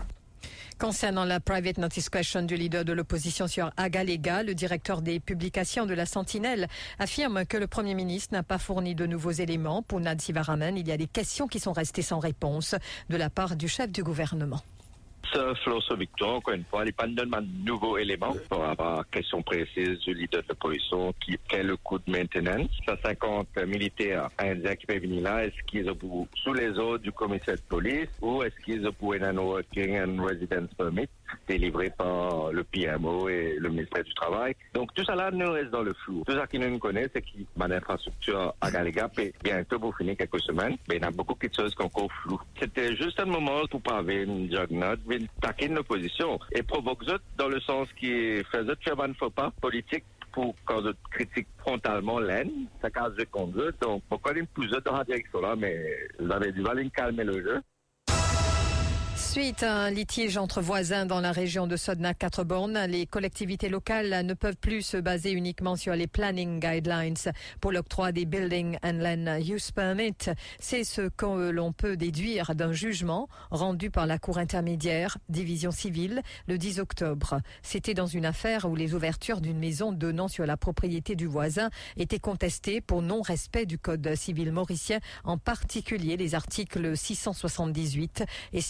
Concernant 0.78 1.24
la 1.24 1.40
private 1.40 1.78
notice 1.78 2.08
question 2.08 2.42
du 2.42 2.54
leader 2.54 2.84
de 2.84 2.92
l'opposition 2.92 3.48
sur 3.48 3.72
Agalega, 3.76 4.44
le 4.44 4.54
directeur 4.54 5.02
des 5.02 5.18
publications 5.18 5.86
de 5.86 5.94
la 5.94 6.06
Sentinelle 6.06 6.68
affirme 7.00 7.44
que 7.46 7.56
le 7.56 7.66
Premier 7.66 7.94
ministre 7.94 8.32
n'a 8.32 8.44
pas 8.44 8.58
fourni 8.58 8.94
de 8.94 9.04
nouveaux 9.04 9.32
éléments. 9.32 9.82
Pour 9.82 10.00
Sivaraman, 10.18 10.76
il 10.76 10.86
y 10.86 10.92
a 10.92 10.96
des 10.96 11.08
questions 11.08 11.48
qui 11.48 11.58
sont 11.58 11.72
restées 11.72 12.02
sans 12.02 12.20
réponse 12.20 12.76
de 13.08 13.16
la 13.16 13.28
part 13.28 13.56
du 13.56 13.66
chef 13.66 13.90
du 13.90 14.04
gouvernement. 14.04 14.62
Victor, 15.98 16.36
encore 16.36 16.54
une 16.54 16.64
fois, 16.64 16.84
il 16.86 16.92
pas 16.92 17.06
de 17.06 17.64
nouveaux 17.64 17.98
éléments 17.98 18.34
pour 18.48 18.64
avoir 18.64 19.08
question 19.10 19.42
précise 19.42 19.98
du 20.00 20.14
leader 20.14 20.42
de 20.42 20.48
l'opposition, 20.48 21.12
qui 21.20 21.36
quel 21.48 21.66
le 21.66 21.76
coût 21.76 21.98
de 21.98 22.10
maintenance. 22.10 22.68
150 22.86 23.48
militaires 23.66 24.28
indiens 24.38 24.76
qui 24.76 24.86
peuvent 24.86 24.98
venir 24.98 25.22
là, 25.22 25.44
est-ce 25.44 25.62
qu'ils 25.66 25.88
ont 25.90 26.28
sous 26.42 26.52
les 26.52 26.78
ordres 26.78 26.98
du 26.98 27.12
commissaire 27.12 27.56
de 27.56 27.62
police 27.68 28.08
ou 28.22 28.42
est-ce 28.42 28.56
qu'ils 28.64 28.86
ont 28.86 28.92
pour 28.92 29.14
un 29.14 29.36
working 29.36 29.98
and 29.98 30.22
residence 30.22 30.72
permit 30.76 31.08
délivré 31.46 31.90
par 31.90 32.52
le 32.52 32.64
PMO 32.64 33.28
et 33.28 33.56
le 33.58 33.68
ministère 33.68 34.04
du 34.04 34.14
Travail? 34.14 34.54
Donc 34.74 34.94
tout 34.94 35.04
ça 35.04 35.14
là 35.14 35.30
nous 35.30 35.50
reste 35.50 35.70
dans 35.70 35.82
le 35.82 35.94
flou. 36.04 36.22
Tout 36.26 36.34
ça 36.34 36.46
qui 36.46 36.58
nous 36.58 36.78
connaît, 36.78 37.08
c'est 37.12 37.22
qu'il 37.22 37.40
y 37.40 37.62
a 37.62 37.64
infrastructure 37.64 38.54
à 38.60 38.70
Galega 38.70 39.10
et 39.18 39.32
bientôt 39.42 39.78
pour 39.78 39.96
finir 39.96 40.16
quelques 40.16 40.40
semaines, 40.40 40.76
mais 40.88 40.96
il 40.96 41.02
y 41.02 41.04
a 41.04 41.10
beaucoup 41.10 41.34
de 41.34 41.54
choses 41.54 41.74
qui 41.74 41.82
sont 41.82 41.86
encore 41.86 42.12
floues. 42.22 42.40
C'était 42.58 42.96
juste 42.96 43.20
un 43.20 43.26
moment 43.26 43.66
pour 43.68 43.92
avoir 43.92 44.16
une 44.16 44.50
jugnote, 44.50 45.00
une 45.18 45.28
taquer 45.40 45.76
opposition 45.76 46.38
et 46.52 46.62
provoque 46.62 47.04
dans 47.36 47.48
le 47.48 47.60
sens 47.60 47.88
qui 47.98 48.42
fait 48.50 48.64
faire 48.82 49.00
un 49.00 49.14
faux 49.14 49.30
pas 49.30 49.52
politique 49.60 50.04
pour 50.32 50.54
quand 50.64 50.82
critique 51.10 51.48
frontalement 51.58 52.18
l'aine, 52.18 52.66
ça 52.80 52.90
casse 52.90 53.14
de 53.14 53.24
conduite. 53.24 53.80
Donc, 53.80 54.02
pourquoi 54.08 54.34
me 54.34 54.46
pousse 54.46 54.70
dans 54.84 54.96
la 54.96 55.04
direction 55.04 55.40
là, 55.40 55.56
mais 55.56 56.08
avez 56.30 56.52
du 56.52 56.60
mal 56.60 56.78
à 56.78 56.84
calmer 56.90 57.24
le 57.24 57.42
jeu. 57.42 57.60
Suite 59.38 59.62
à 59.62 59.72
un 59.72 59.90
litige 59.90 60.36
entre 60.36 60.60
voisins 60.60 61.06
dans 61.06 61.20
la 61.20 61.30
région 61.30 61.68
de 61.68 61.76
Sodna 61.76 62.12
4 62.12 62.42
bornes, 62.42 62.86
les 62.88 63.06
collectivités 63.06 63.68
locales 63.68 64.26
ne 64.26 64.34
peuvent 64.34 64.56
plus 64.56 64.82
se 64.82 64.96
baser 64.96 65.30
uniquement 65.30 65.76
sur 65.76 65.94
les 65.94 66.08
planning 66.08 66.58
guidelines 66.58 67.14
pour 67.60 67.70
l'octroi 67.70 68.10
des 68.10 68.24
Building 68.24 68.78
and 68.82 68.94
Land 68.94 69.38
Use 69.48 69.70
Permit. 69.70 70.16
C'est 70.58 70.82
ce 70.82 71.02
que 71.02 71.50
l'on 71.50 71.72
peut 71.72 71.96
déduire 71.96 72.56
d'un 72.56 72.72
jugement 72.72 73.28
rendu 73.52 73.92
par 73.92 74.06
la 74.06 74.18
Cour 74.18 74.38
intermédiaire, 74.38 75.18
division 75.28 75.70
civile, 75.70 76.22
le 76.48 76.58
10 76.58 76.80
octobre. 76.80 77.40
C'était 77.62 77.94
dans 77.94 78.08
une 78.08 78.26
affaire 78.26 78.64
où 78.68 78.74
les 78.74 78.92
ouvertures 78.92 79.40
d'une 79.40 79.60
maison 79.60 79.92
donnant 79.92 80.26
sur 80.26 80.46
la 80.46 80.56
propriété 80.56 81.14
du 81.14 81.28
voisin 81.28 81.70
étaient 81.96 82.18
contestées 82.18 82.80
pour 82.80 83.02
non-respect 83.02 83.66
du 83.66 83.78
Code 83.78 84.16
civil 84.16 84.50
mauricien, 84.50 84.98
en 85.22 85.38
particulier 85.38 86.16
les 86.16 86.34
articles 86.34 86.96
678 86.96 88.24
et 88.52 88.60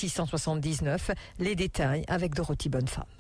678 0.63 1.17
les 1.39 1.55
détails 1.55 2.05
avec 2.09 2.35
Dorothy 2.35 2.69
Bonnefemme. 2.69 3.18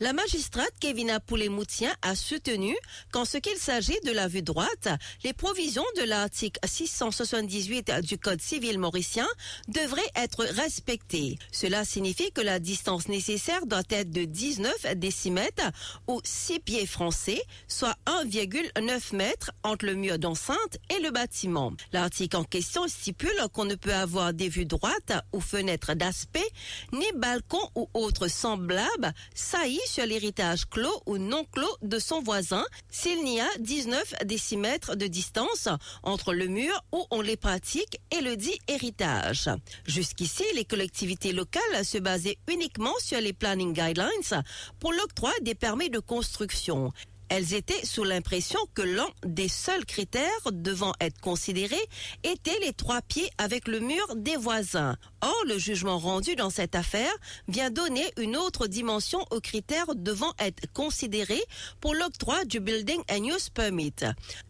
La 0.00 0.12
magistrate 0.12 0.72
Kevina 0.78 1.18
Poulet-Moutien 1.18 1.92
a 2.02 2.14
soutenu 2.14 2.76
qu'en 3.10 3.24
ce 3.24 3.36
qu'il 3.36 3.56
s'agit 3.56 3.98
de 4.04 4.12
la 4.12 4.28
vue 4.28 4.42
droite, 4.42 4.86
les 5.24 5.32
provisions 5.32 5.84
de 5.96 6.04
l'article 6.04 6.60
678 6.64 7.90
du 8.04 8.16
Code 8.16 8.40
civil 8.40 8.78
mauricien 8.78 9.26
devraient 9.66 10.10
être 10.14 10.44
respectées. 10.44 11.36
Cela 11.50 11.84
signifie 11.84 12.30
que 12.30 12.40
la 12.40 12.60
distance 12.60 13.08
nécessaire 13.08 13.66
doit 13.66 13.82
être 13.90 14.12
de 14.12 14.24
19 14.24 14.94
décimètres 14.94 15.68
ou 16.06 16.20
6 16.22 16.60
pieds 16.60 16.86
français, 16.86 17.42
soit 17.66 17.96
1,9 18.06 19.16
mètres 19.16 19.50
entre 19.64 19.84
le 19.84 19.96
mur 19.96 20.20
d'enceinte 20.20 20.78
et 20.90 21.02
le 21.02 21.10
bâtiment. 21.10 21.72
L'article 21.92 22.36
en 22.36 22.44
question 22.44 22.86
stipule 22.86 23.48
qu'on 23.52 23.64
ne 23.64 23.74
peut 23.74 23.94
avoir 23.94 24.32
des 24.32 24.48
vues 24.48 24.64
droites 24.64 25.12
ou 25.32 25.40
fenêtres 25.40 25.94
d'aspect, 25.94 26.48
ni 26.92 27.06
balcons 27.16 27.68
ou 27.74 27.88
autres 27.94 28.28
semblables 28.28 29.12
saillis 29.34 29.87
sur 29.88 30.06
l'héritage 30.06 30.66
clos 30.66 31.02
ou 31.06 31.18
non 31.18 31.44
clos 31.50 31.76
de 31.82 31.98
son 31.98 32.20
voisin 32.22 32.64
s'il 32.90 33.24
n'y 33.24 33.40
a 33.40 33.48
19 33.58 34.14
décimètres 34.24 34.96
de 34.96 35.06
distance 35.06 35.68
entre 36.02 36.34
le 36.34 36.46
mur 36.46 36.84
où 36.92 37.06
on 37.10 37.20
les 37.20 37.36
pratique 37.36 37.98
et 38.10 38.20
le 38.20 38.36
dit 38.36 38.58
héritage. 38.68 39.48
Jusqu'ici, 39.86 40.44
les 40.54 40.64
collectivités 40.64 41.32
locales 41.32 41.84
se 41.84 41.98
basaient 41.98 42.38
uniquement 42.48 42.94
sur 43.00 43.20
les 43.20 43.32
planning 43.32 43.72
guidelines 43.72 44.42
pour 44.78 44.92
l'octroi 44.92 45.32
des 45.42 45.54
permis 45.54 45.90
de 45.90 45.98
construction. 45.98 46.92
Elles 47.30 47.52
étaient 47.52 47.84
sous 47.84 48.04
l'impression 48.04 48.58
que 48.74 48.82
l'un 48.82 49.08
des 49.24 49.48
seuls 49.48 49.84
critères 49.84 50.50
devant 50.50 50.94
être 51.00 51.20
considérés 51.20 51.76
était 52.24 52.58
les 52.60 52.72
trois 52.72 53.02
pieds 53.02 53.30
avec 53.36 53.68
le 53.68 53.80
mur 53.80 54.16
des 54.16 54.36
voisins. 54.36 54.96
Or, 55.20 55.44
le 55.46 55.58
jugement 55.58 55.98
rendu 55.98 56.36
dans 56.36 56.50
cette 56.50 56.76
affaire 56.76 57.12
vient 57.48 57.70
donner 57.70 58.12
une 58.18 58.36
autre 58.36 58.68
dimension 58.68 59.24
aux 59.30 59.40
critères 59.40 59.96
devant 59.96 60.32
être 60.38 60.72
considérés 60.72 61.42
pour 61.80 61.94
l'octroi 61.94 62.44
du 62.44 62.60
Building 62.60 63.00
and 63.10 63.24
Use 63.24 63.48
Permit. 63.48 63.94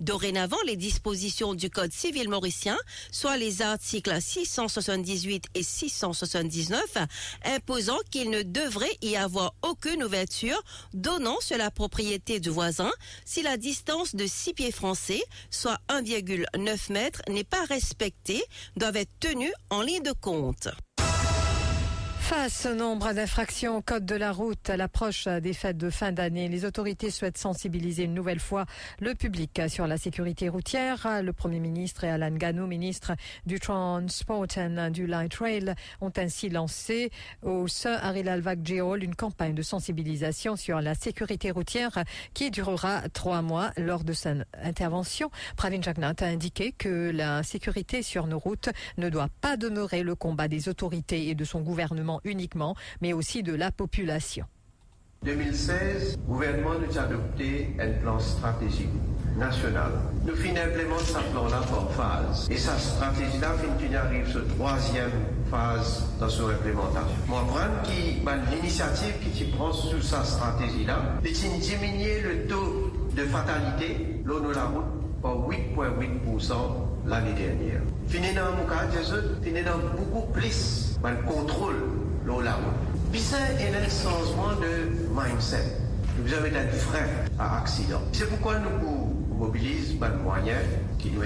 Dorénavant, 0.00 0.58
les 0.66 0.76
dispositions 0.76 1.54
du 1.54 1.70
Code 1.70 1.92
civil 1.92 2.28
mauricien, 2.28 2.76
soit 3.10 3.38
les 3.38 3.62
articles 3.62 4.20
678 4.20 5.46
et 5.54 5.62
679, 5.62 6.98
imposant 7.44 7.98
qu'il 8.10 8.28
ne 8.28 8.42
devrait 8.42 8.96
y 9.00 9.16
avoir 9.16 9.54
aucune 9.62 10.04
ouverture 10.04 10.62
donnant 10.92 11.40
sur 11.40 11.56
la 11.56 11.70
propriété 11.70 12.40
du 12.40 12.50
voisin 12.50 12.92
si 13.24 13.42
la 13.42 13.56
distance 13.56 14.14
de 14.14 14.26
6 14.26 14.52
pieds 14.52 14.72
français, 14.72 15.22
soit 15.50 15.78
1,9 15.88 16.92
mètres, 16.92 17.22
n'est 17.28 17.44
pas 17.44 17.64
respectée, 17.64 18.42
doivent 18.76 18.96
être 18.96 19.18
tenues 19.18 19.52
en 19.70 19.80
ligne 19.80 20.02
de 20.02 20.12
compte. 20.12 20.57
Face 22.28 22.66
au 22.66 22.74
nombre 22.74 23.14
d'infractions 23.14 23.78
au 23.78 23.80
code 23.80 24.04
de 24.04 24.14
la 24.14 24.32
route 24.32 24.68
à 24.68 24.76
l'approche 24.76 25.26
des 25.26 25.54
fêtes 25.54 25.78
de 25.78 25.88
fin 25.88 26.12
d'année, 26.12 26.48
les 26.48 26.66
autorités 26.66 27.10
souhaitent 27.10 27.38
sensibiliser 27.38 28.02
une 28.02 28.12
nouvelle 28.12 28.38
fois 28.38 28.66
le 29.00 29.14
public 29.14 29.62
sur 29.70 29.86
la 29.86 29.96
sécurité 29.96 30.50
routière. 30.50 31.22
Le 31.22 31.32
Premier 31.32 31.58
ministre 31.58 32.04
et 32.04 32.10
Alan 32.10 32.30
Gano, 32.30 32.66
ministre 32.66 33.12
du 33.46 33.58
Transport 33.58 34.46
and 34.58 34.90
du 34.90 35.06
Light 35.06 35.34
Rail, 35.36 35.74
ont 36.02 36.12
ainsi 36.18 36.50
lancé 36.50 37.10
au 37.42 37.66
Sir 37.66 37.98
Harry 38.02 38.22
Hall 38.78 39.02
une 39.02 39.14
campagne 39.14 39.54
de 39.54 39.62
sensibilisation 39.62 40.54
sur 40.54 40.82
la 40.82 40.94
sécurité 40.94 41.50
routière 41.50 42.04
qui 42.34 42.50
durera 42.50 43.08
trois 43.08 43.40
mois. 43.40 43.70
Lors 43.78 44.04
de 44.04 44.12
sa 44.12 44.34
intervention, 44.62 45.30
Pravin 45.56 45.80
Jagnat 45.80 46.12
a 46.20 46.26
indiqué 46.26 46.72
que 46.72 47.10
la 47.10 47.42
sécurité 47.42 48.02
sur 48.02 48.26
nos 48.26 48.38
routes 48.38 48.68
ne 48.98 49.08
doit 49.08 49.30
pas 49.40 49.56
demeurer 49.56 50.02
le 50.02 50.14
combat 50.14 50.46
des 50.46 50.68
autorités 50.68 51.28
et 51.28 51.34
de 51.34 51.44
son 51.44 51.62
gouvernement 51.62 52.17
uniquement, 52.24 52.74
mais 53.00 53.12
aussi 53.12 53.42
de 53.42 53.54
la 53.54 53.70
population. 53.70 54.46
2016, 55.24 56.16
le 56.16 56.32
gouvernement 56.32 56.74
nous 56.78 56.96
a 56.96 57.02
adopté 57.02 57.74
un 57.80 57.90
plan 58.00 58.20
stratégique 58.20 58.88
national. 59.36 59.90
Nous 60.24 60.34
finissons 60.36 60.66
implémenter 60.66 61.04
ce 61.04 61.32
plan-là 61.32 61.60
par 61.70 61.90
phase. 61.92 62.48
Et 62.50 62.56
sa 62.56 62.78
stratégie-là, 62.78 63.54
fin 63.54 63.94
arrive 63.96 64.30
sur 64.30 64.46
troisième 64.56 65.10
phase 65.50 66.04
dans 66.20 66.28
son 66.28 66.48
implémentation. 66.50 67.16
Moi, 67.26 67.42
qui, 67.84 68.20
ben, 68.24 68.38
l'initiative 68.52 69.14
qui 69.34 69.44
prend 69.44 69.72
sur 69.72 70.02
sa 70.02 70.22
stratégie-là, 70.24 71.02
c'est 71.24 71.58
diminuer 71.58 72.20
le 72.20 72.46
taux 72.46 72.92
de 73.16 73.24
fatalité 73.24 74.22
l'eau 74.24 74.40
de 74.40 74.54
la 74.54 74.64
route 74.66 74.84
par 75.20 75.36
8,8% 75.48 76.52
l'année 77.06 77.32
dernière. 77.32 77.80
Fini 78.06 78.32
dans 78.34 78.52
mon 78.56 78.66
cas, 78.66 78.86
fini 79.42 79.62
dans 79.62 79.78
beaucoup 79.96 80.30
plus 80.32 80.94
de 80.96 81.02
ben, 81.02 81.16
contrôle 81.26 81.76
l'eau 82.28 82.40
la 82.42 82.52
route. 82.52 82.74
Puis 83.10 83.20
ça, 83.20 83.38
il 83.58 83.64
y 83.64 83.74
a 83.74 83.78
un 83.78 83.88
changement 83.88 84.52
de 84.60 84.92
mindset. 85.16 85.64
Vous 86.22 86.32
avez 86.34 86.50
des 86.50 86.78
frein 86.78 87.06
à 87.38 87.58
accident. 87.58 88.00
C'est 88.12 88.28
pourquoi 88.28 88.58
nous 88.58 89.36
mobilisons 89.36 89.94
ben, 89.98 90.12
moyens 90.22 90.60
qui 90.98 91.10
nous 91.10 91.22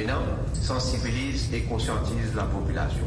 sensibilisent 0.61 1.53
et 1.53 1.63
conscientisent 1.63 2.35
la 2.37 2.45
population. 2.45 3.07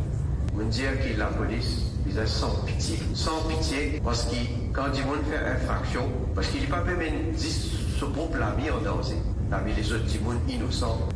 Vous 0.54 0.64
dire 0.66 0.92
que 1.00 1.18
la 1.18 1.28
police, 1.28 1.84
ils 2.08 2.14
sont 2.14 2.50
sans 2.50 2.66
pitié. 2.66 3.00
Sans 3.14 3.42
pitié, 3.48 4.02
parce 4.04 4.25
que 4.25 4.36
quand 4.74 4.88
ils 4.94 5.04
vont 5.04 5.22
faire 5.30 5.56
infraction, 5.56 6.10
parce 6.34 6.48
qu'il 6.48 6.62
n'est 6.62 6.68
pas 6.68 6.84
même 6.84 7.32
dit 7.34 7.72
ce 8.00 8.06
groupe 8.06 8.36
l'a 8.38 8.56
mis 8.56 8.70
en 8.70 8.82
danger. 8.82 9.16
Parmi 9.50 9.74
les 9.74 9.94
autres 9.94 10.06
innocents 10.50 11.08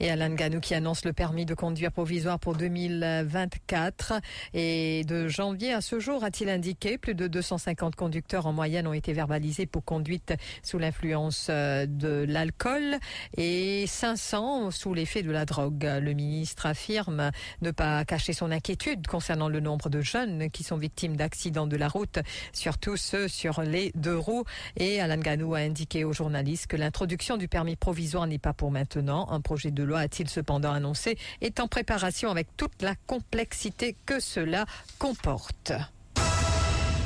et 0.00 0.10
Alain 0.10 0.34
Ganou 0.34 0.60
qui 0.60 0.74
annonce 0.74 1.04
le 1.04 1.12
permis 1.12 1.46
de 1.46 1.54
conduire 1.54 1.92
provisoire 1.92 2.38
pour 2.38 2.54
2024. 2.54 4.14
Et 4.54 5.04
de 5.04 5.28
janvier 5.28 5.72
à 5.72 5.80
ce 5.80 5.98
jour, 5.98 6.24
a-t-il 6.24 6.48
indiqué, 6.50 6.98
plus 6.98 7.14
de 7.14 7.26
250 7.26 7.96
conducteurs 7.96 8.46
en 8.46 8.52
moyenne 8.52 8.86
ont 8.86 8.92
été 8.92 9.12
verbalisés 9.12 9.66
pour 9.66 9.84
conduite 9.84 10.34
sous 10.62 10.78
l'influence 10.78 11.48
euh, 11.50 11.86
de 11.86 12.24
l'alcool 12.28 12.98
et 13.36 13.86
500 13.86 14.70
sous 14.70 14.94
l'effet 14.94 15.22
de 15.22 15.30
la 15.30 15.44
drogue. 15.44 15.84
Le 16.00 16.12
ministre 16.12 16.66
affirme 16.66 17.30
ne 17.62 17.70
pas 17.70 18.04
cacher 18.04 18.32
son 18.32 18.50
inquiétude 18.50 19.06
concernant 19.06 19.48
le 19.48 19.60
nombre 19.60 19.88
de 19.88 20.00
jeunes 20.00 20.50
qui 20.50 20.62
sont 20.62 20.76
victimes 20.76 21.16
d'accidents 21.16 21.66
de 21.66 21.76
la 21.76 21.88
route, 21.88 22.18
surtout 22.52 22.96
ceux 22.96 23.28
sur 23.28 23.62
les 23.62 23.92
deux 23.94 24.16
roues. 24.16 24.44
Et 24.76 25.00
Alain 25.00 25.18
Ganou 25.18 25.54
a 25.54 25.58
indiqué 25.58 26.04
aux 26.04 26.12
journalistes 26.12 26.66
que 26.66 26.76
l'introduction 26.76 27.36
du 27.36 27.48
permis 27.48 27.76
provisoire 27.76 28.26
n'est 28.26 28.38
pas 28.38 28.52
pour 28.52 28.70
maintenant. 28.70 29.28
Un 29.30 29.40
projet 29.40 29.70
de 29.70 29.87
loi, 29.88 30.00
a-t-il 30.00 30.28
cependant 30.28 30.72
annoncé, 30.72 31.18
est 31.40 31.60
en 31.60 31.68
préparation 31.68 32.30
avec 32.30 32.56
toute 32.56 32.82
la 32.82 32.94
complexité 33.06 33.96
que 34.06 34.20
cela 34.20 34.66
comporte. 34.98 35.72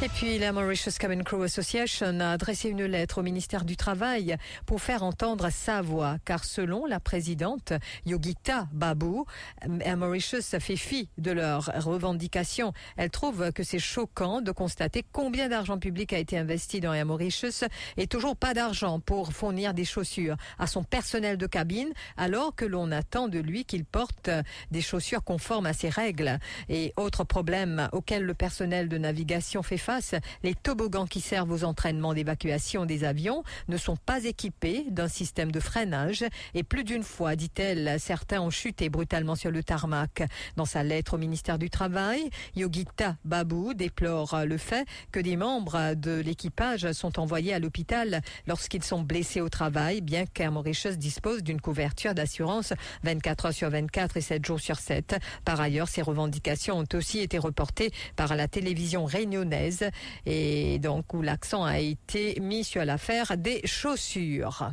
Et 0.02 0.08
puis 0.08 0.36
la 0.40 0.50
Mauritius 0.50 0.98
Cabin 0.98 1.22
Crew 1.22 1.44
Association 1.44 2.18
a 2.18 2.32
adressé 2.32 2.68
une 2.68 2.84
lettre 2.86 3.18
au 3.18 3.22
ministère 3.22 3.64
du 3.64 3.76
Travail 3.76 4.36
pour 4.66 4.82
faire 4.82 5.04
entendre 5.04 5.48
sa 5.50 5.80
voix, 5.80 6.16
car 6.24 6.44
selon 6.44 6.86
la 6.86 6.98
présidente 6.98 7.72
Yogita 8.04 8.66
Babu, 8.72 9.22
Air 9.80 9.96
Mauritius 9.96 10.56
fait 10.58 10.74
fi 10.74 11.08
de 11.18 11.30
leurs 11.30 11.66
revendications. 11.84 12.72
Elle 12.96 13.10
trouve 13.10 13.52
que 13.52 13.62
c'est 13.62 13.78
choquant 13.78 14.40
de 14.40 14.50
constater 14.50 15.04
combien 15.12 15.48
d'argent 15.48 15.78
public 15.78 16.12
a 16.12 16.18
été 16.18 16.36
investi 16.36 16.80
dans 16.80 16.92
Air 16.92 17.06
Mauritius 17.06 17.62
et 17.96 18.08
toujours 18.08 18.34
pas 18.34 18.54
d'argent 18.54 18.98
pour 18.98 19.32
fournir 19.32 19.72
des 19.72 19.84
chaussures 19.84 20.36
à 20.58 20.66
son 20.66 20.82
personnel 20.82 21.36
de 21.36 21.46
cabine, 21.46 21.92
alors 22.16 22.56
que 22.56 22.64
l'on 22.64 22.90
attend 22.90 23.28
de 23.28 23.38
lui 23.38 23.64
qu'il 23.64 23.84
porte 23.84 24.30
des 24.72 24.80
chaussures 24.80 25.22
conformes 25.22 25.66
à 25.66 25.74
ses 25.74 25.90
règles. 25.90 26.40
Et 26.68 26.92
autre 26.96 27.22
problème 27.22 27.88
auquel 27.92 28.24
le 28.24 28.34
personnel 28.34 28.88
de 28.88 28.98
navigation 28.98 29.62
fait 29.62 29.76
face, 29.76 29.91
les 30.42 30.54
toboggans 30.54 31.06
qui 31.06 31.20
servent 31.20 31.52
aux 31.52 31.64
entraînements 31.64 32.14
d'évacuation 32.14 32.86
des 32.86 33.04
avions 33.04 33.42
ne 33.68 33.76
sont 33.76 33.96
pas 33.96 34.24
équipés 34.24 34.86
d'un 34.90 35.08
système 35.08 35.52
de 35.52 35.60
freinage 35.60 36.24
et 36.54 36.62
plus 36.62 36.84
d'une 36.84 37.02
fois, 37.02 37.36
dit-elle, 37.36 37.98
certains 37.98 38.40
ont 38.40 38.50
chuté 38.50 38.88
brutalement 38.88 39.34
sur 39.34 39.50
le 39.50 39.62
tarmac. 39.62 40.22
Dans 40.56 40.64
sa 40.64 40.82
lettre 40.82 41.14
au 41.14 41.18
ministère 41.18 41.58
du 41.58 41.70
Travail, 41.70 42.30
Yogita 42.56 43.16
Babu 43.24 43.74
déplore 43.74 44.44
le 44.46 44.56
fait 44.56 44.86
que 45.10 45.20
des 45.20 45.36
membres 45.36 45.94
de 45.94 46.20
l'équipage 46.20 46.90
sont 46.92 47.18
envoyés 47.18 47.54
à 47.54 47.58
l'hôpital 47.58 48.20
lorsqu'ils 48.46 48.84
sont 48.84 49.02
blessés 49.02 49.40
au 49.40 49.48
travail, 49.48 50.00
bien 50.00 50.26
qu'Air 50.26 50.52
Mauritius 50.52 50.98
dispose 50.98 51.42
d'une 51.42 51.60
couverture 51.60 52.14
d'assurance 52.14 52.72
24 53.04 53.46
heures 53.46 53.52
sur 53.52 53.70
24 53.70 54.16
et 54.16 54.20
7 54.20 54.44
jours 54.44 54.60
sur 54.60 54.78
7. 54.78 55.16
Par 55.44 55.60
ailleurs, 55.60 55.88
ces 55.88 56.02
revendications 56.02 56.78
ont 56.78 56.88
aussi 56.94 57.20
été 57.20 57.38
reportées 57.38 57.92
par 58.16 58.34
la 58.36 58.48
télévision 58.48 59.04
réunionnaise 59.04 59.81
et 60.26 60.78
donc 60.78 61.12
où 61.14 61.22
l'accent 61.22 61.64
a 61.64 61.78
été 61.78 62.38
mis 62.40 62.64
sur 62.64 62.84
l'affaire 62.84 63.36
des 63.36 63.60
chaussures. 63.64 64.72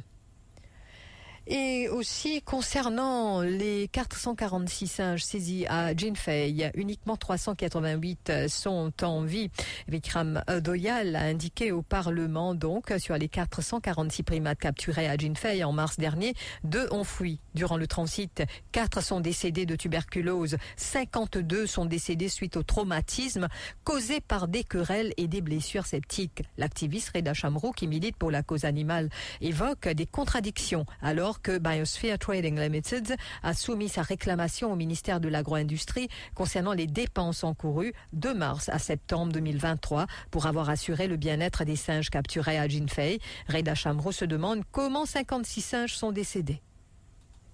Et 1.51 1.89
aussi 1.89 2.43
concernant 2.43 3.41
les 3.41 3.87
446 3.87 4.87
singes 4.87 5.23
saisis 5.23 5.65
à 5.65 5.95
Jinfei, 5.95 6.69
uniquement 6.75 7.17
388 7.17 8.47
sont 8.47 8.93
en 9.01 9.23
vie. 9.23 9.49
Vikram 9.87 10.43
Doyal 10.61 11.15
a 11.15 11.23
indiqué 11.23 11.71
au 11.71 11.81
Parlement 11.81 12.53
donc 12.53 12.93
sur 12.99 13.17
les 13.17 13.27
446 13.27 14.21
primates 14.21 14.59
capturés 14.59 15.07
à 15.07 15.17
Jinfei 15.17 15.63
en 15.63 15.71
mars 15.71 15.97
dernier, 15.97 16.35
deux 16.63 16.87
ont 16.91 17.03
fui 17.03 17.39
durant 17.55 17.77
le 17.77 17.87
transit, 17.87 18.43
quatre 18.71 19.01
sont 19.01 19.19
décédés 19.19 19.65
de 19.65 19.75
tuberculose, 19.75 20.55
52 20.77 21.65
sont 21.65 21.85
décédés 21.85 22.29
suite 22.29 22.57
au 22.57 22.63
traumatisme 22.63 23.47
causé 23.83 24.21
par 24.21 24.47
des 24.49 24.63
querelles 24.63 25.15
et 25.17 25.27
des 25.27 25.41
blessures 25.41 25.87
sceptiques. 25.87 26.43
L'activiste 26.59 27.09
Reda 27.15 27.33
Chamrou, 27.33 27.71
qui 27.71 27.87
milite 27.87 28.17
pour 28.17 28.29
la 28.29 28.43
cause 28.43 28.65
animale, 28.65 29.09
évoque 29.41 29.87
des 29.87 30.05
contradictions 30.05 30.85
alors 31.01 31.38
que 31.41 31.57
Biosphere 31.57 32.17
Trading 32.17 32.59
Limited 32.59 33.15
a 33.43 33.53
soumis 33.53 33.89
sa 33.89 34.01
réclamation 34.01 34.71
au 34.71 34.75
ministère 34.75 35.19
de 35.19 35.27
l'Agro-Industrie 35.27 36.09
concernant 36.35 36.73
les 36.73 36.87
dépenses 36.87 37.43
encourues 37.43 37.93
de 38.13 38.29
mars 38.29 38.69
à 38.69 38.79
septembre 38.79 39.31
2023 39.33 40.07
pour 40.31 40.45
avoir 40.45 40.69
assuré 40.69 41.07
le 41.07 41.17
bien-être 41.17 41.63
des 41.63 41.75
singes 41.75 42.09
capturés 42.09 42.57
à 42.57 42.67
Jinfei. 42.67 43.19
Reda 43.47 43.75
Chamrou 43.75 44.11
se 44.11 44.25
demande 44.25 44.63
comment 44.71 45.05
56 45.05 45.61
singes 45.61 45.95
sont 45.95 46.11
décédés. 46.11 46.61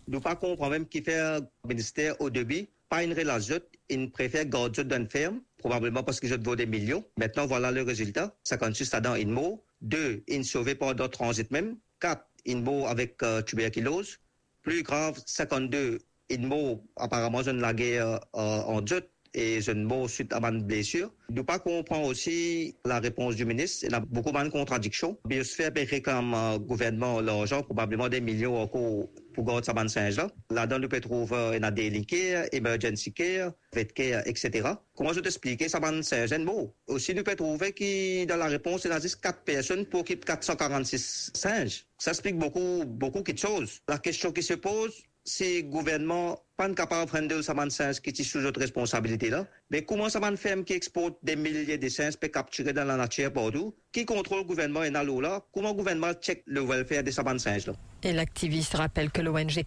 Nous 0.08 0.20
pas 0.20 0.36
comprendre 0.36 0.72
même 0.72 0.88
qui 0.88 1.02
fait 1.02 1.40
le 1.40 1.48
ministère 1.68 2.20
au 2.22 2.30
début, 2.30 2.68
pas 2.90 3.04
une 3.04 3.14
relation, 3.14 3.60
il 3.90 4.12
préfère 4.12 4.46
garder 4.46 4.84
d'une 4.84 5.10
ferme, 5.10 5.42
probablement 5.58 6.04
parce 6.04 6.20
que 6.20 6.28
je 6.28 6.36
vaut 6.36 6.56
des 6.56 6.68
millions. 6.68 7.04
Maintenant, 7.18 7.48
voilà 7.48 7.72
le 7.72 7.82
résultat. 7.82 8.36
56 8.44 8.86
ça 8.86 9.02
dans 9.02 9.16
une 9.16 9.32
mot. 9.32 9.64
Deux, 9.82 10.24
une 10.28 10.44
sauvé 10.44 10.76
pendant 10.76 11.10
transit 11.10 11.50
même. 11.52 11.78
Quatre, 12.00 12.26
mot 12.54 12.86
avec 12.86 13.22
euh, 13.24 13.42
tuberculose. 13.42 14.18
Plus 14.62 14.84
grave, 14.84 15.22
52, 15.26 16.00
une 16.30 16.48
mot 16.48 16.84
apparemment 16.96 17.44
je 17.44 17.52
ne 17.52 17.62
la 17.62 17.74
guerre 17.74 18.20
euh, 18.36 18.62
en 18.62 18.86
jute 18.86 19.10
et 19.34 19.62
je 19.62 19.72
ne 19.72 19.86
mot 19.86 20.08
suite 20.08 20.34
à 20.34 20.40
une 20.48 20.64
blessure. 20.64 21.12
Nous 21.30 21.44
pas 21.44 21.60
comprendre 21.60 22.08
aussi 22.08 22.76
la 22.86 23.00
réponse 23.00 23.36
du 23.36 23.46
ministre. 23.46 23.86
Il 23.88 23.94
a 23.94 24.00
beaucoup 24.00 24.32
de 24.32 24.50
contradictions. 24.50 25.18
Biosphère 25.26 25.72
réclame 25.76 26.34
au 26.34 26.60
gouvernement 26.60 27.20
l'argent, 27.20 27.62
probablement 27.62 28.08
des 28.08 28.22
millions 28.22 28.58
encore 28.62 29.10
pour 29.36 29.46
garder 29.46 29.66
sa 29.66 29.88
singe 29.88 30.18
là. 30.18 30.30
Là-dedans, 30.50 30.80
nous 30.80 30.90
pouvons 30.90 31.26
trouver 31.26 31.58
une 31.58 31.70
daily 31.70 32.06
care, 32.06 32.46
emergency 32.52 33.14
care, 33.14 33.52
vet 33.74 33.86
care, 33.86 34.24
etc. 34.26 34.70
Comment 34.96 35.14
je 35.14 35.20
t'explique 35.20 35.70
ça 35.70 35.80
ban 35.80 36.02
singe 36.02 36.34
mot? 36.40 36.74
Aussi, 36.88 37.14
nous 37.14 37.24
pouvons 37.24 37.36
trouver 37.36 37.74
que 37.74 38.26
dans 38.26 38.38
la 38.38 38.48
réponse, 38.48 38.86
il 38.86 38.94
juste 39.02 39.22
4 39.22 39.44
personnes 39.44 39.86
pour 39.86 40.04
qu'il 40.04 40.20
446 40.20 41.32
singes. 41.34 41.86
Ça 41.98 42.12
explique 42.12 42.38
beaucoup, 42.38 42.84
beaucoup 42.86 43.22
de 43.22 43.38
choses. 43.38 43.82
La 43.88 44.00
question 44.00 44.32
qui 44.32 44.42
se 44.42 44.54
pose, 44.54 45.04
c'est 45.24 45.64
gouvernement 45.64 46.40
pas 46.58 46.70
capable 46.74 47.06
de 47.28 47.42
prendre 47.42 47.42
sa 47.42 47.70
singe 47.70 48.00
qui 48.00 48.10
est 48.10 48.24
sous 48.24 48.40
notre 48.40 48.60
responsabilité 48.60 49.30
là. 49.30 49.46
Mais 49.70 49.84
comment 49.84 50.10
ça 50.10 50.20
va 50.20 50.36
faire 50.38 50.64
qui 50.64 50.74
exporte 50.74 51.16
des 51.24 51.36
milliers 51.36 51.78
de 51.78 51.90
singes 51.90 52.18
pour 52.18 52.32
capturer 52.32 52.72
dans 52.72 52.86
la 52.86 52.96
nature 52.96 53.32
partout? 53.34 53.76
Qui 53.92 54.06
contrôle 54.06 54.40
le 54.40 54.46
gouvernement 54.46 54.84
et 54.84 54.92
là? 54.92 55.06
Comment 55.54 55.70
le 55.70 55.76
gouvernement 55.76 56.14
check 56.14 56.44
le 56.46 56.62
welfare 56.62 57.04
de 57.04 57.12
sa 57.12 57.24
singe 57.38 57.68
là? 57.68 57.74
Et 58.04 58.14
l'activiste 58.14 58.76
rappelle 58.76 59.10
que 59.10 59.22
l'ONG 59.22 59.64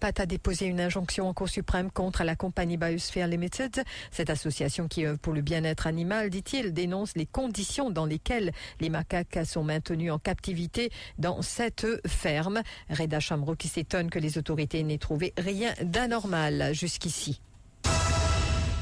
Pat 0.00 0.20
a 0.20 0.26
déposé 0.26 0.66
une 0.66 0.80
injonction 0.80 1.28
en 1.28 1.34
Cour 1.34 1.48
suprême 1.48 1.90
contre 1.90 2.24
la 2.24 2.34
compagnie 2.34 2.76
Biosphere 2.76 3.28
Limited. 3.28 3.82
Cette 4.10 4.30
association 4.30 4.88
qui 4.88 5.06
œuvre 5.06 5.18
pour 5.18 5.32
le 5.32 5.40
bien-être 5.40 5.86
animal, 5.86 6.30
dit-il, 6.30 6.72
dénonce 6.72 7.12
les 7.16 7.26
conditions 7.26 7.90
dans 7.90 8.06
lesquelles 8.06 8.52
les 8.80 8.90
macaques 8.90 9.38
sont 9.44 9.62
maintenus 9.62 10.10
en 10.10 10.18
captivité 10.18 10.90
dans 11.18 11.42
cette 11.42 11.86
ferme. 12.08 12.62
Reda 12.90 13.20
Chamro 13.20 13.54
qui 13.54 13.68
s'étonne 13.68 14.10
que 14.10 14.18
les 14.18 14.36
autorités 14.36 14.82
n'aient 14.82 14.98
trouvé 14.98 15.32
rien 15.38 15.72
d'anormal 15.82 16.25
jusqu'ici. 16.72 17.40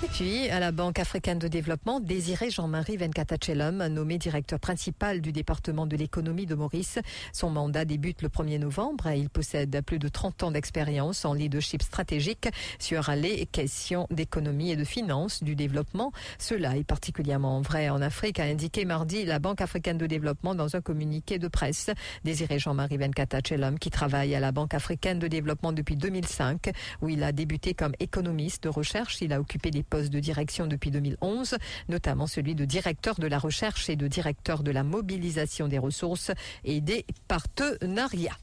Et 0.05 0.09
puis, 0.09 0.51
à 0.51 0.61
la 0.61 0.71
Banque 0.71 0.99
africaine 0.99 1.39
de 1.39 1.49
développement, 1.49 1.99
Désiré 1.99 2.51
Jean-Marie 2.51 2.99
Venkatachelum, 2.99 3.87
nommé 3.87 4.19
directeur 4.19 4.61
principal 4.61 5.23
du 5.23 5.33
département 5.33 5.87
de 5.87 5.97
l'économie 5.97 6.45
de 6.45 6.55
Maurice. 6.55 6.99
Son 7.33 7.49
mandat 7.49 7.87
débute 7.87 8.21
le 8.21 8.29
1er 8.29 8.59
novembre. 8.59 9.11
Il 9.13 9.31
possède 9.31 9.81
plus 9.81 9.99
de 9.99 10.09
30 10.09 10.43
ans 10.43 10.51
d'expérience 10.51 11.25
en 11.25 11.33
leadership 11.33 11.81
stratégique 11.81 12.51
sur 12.79 13.11
les 13.13 13.47
questions 13.47 14.07
d'économie 14.11 14.73
et 14.73 14.77
de 14.77 14.85
finances 14.85 15.43
du 15.43 15.57
développement. 15.57 16.13
Cela 16.39 16.77
est 16.77 16.85
particulièrement 16.85 17.63
vrai 17.63 17.89
en 17.89 18.03
Afrique, 18.03 18.41
a 18.41 18.45
indiqué 18.45 18.85
mardi 18.85 19.25
la 19.25 19.39
Banque 19.39 19.63
africaine 19.63 19.97
de 19.97 20.07
développement 20.07 20.55
dans 20.55 20.77
un 20.77 20.83
communiqué 20.83 21.39
de 21.39 21.49
presse. 21.49 21.89
Désiré 22.25 22.59
Jean-Marie 22.59 22.99
Venkatachelum, 22.99 23.79
qui 23.79 23.89
travaille 23.89 24.35
à 24.35 24.41
la 24.41 24.53
Banque 24.53 24.75
africaine 24.75 25.19
de 25.19 25.29
développement 25.29 25.73
depuis 25.73 25.97
2005, 25.97 26.73
où 27.01 27.09
il 27.09 27.23
a 27.23 27.33
débuté 27.33 27.73
comme 27.73 27.95
économiste 28.01 28.65
de 28.65 28.69
recherche. 28.69 29.23
Il 29.23 29.33
a 29.33 29.41
occupé 29.41 29.71
des 29.71 29.83
poste 29.95 30.13
de 30.13 30.19
direction 30.19 30.67
depuis 30.67 30.91
2011, 30.91 31.55
notamment 31.89 32.27
celui 32.27 32.57
de 32.57 32.65
directeur 32.65 33.15
de 33.15 33.29
la 33.29 33.39
recherche 33.39 33.89
et 33.89 33.95
de 33.95 34.09
directeur 34.09 34.65
de 34.65 34.73
la 34.73 34.83
mobilisation 34.83 35.69
des 35.69 35.79
ressources 35.79 36.33
et 36.65 36.81
des 36.81 37.07
partenariats. 37.29 38.37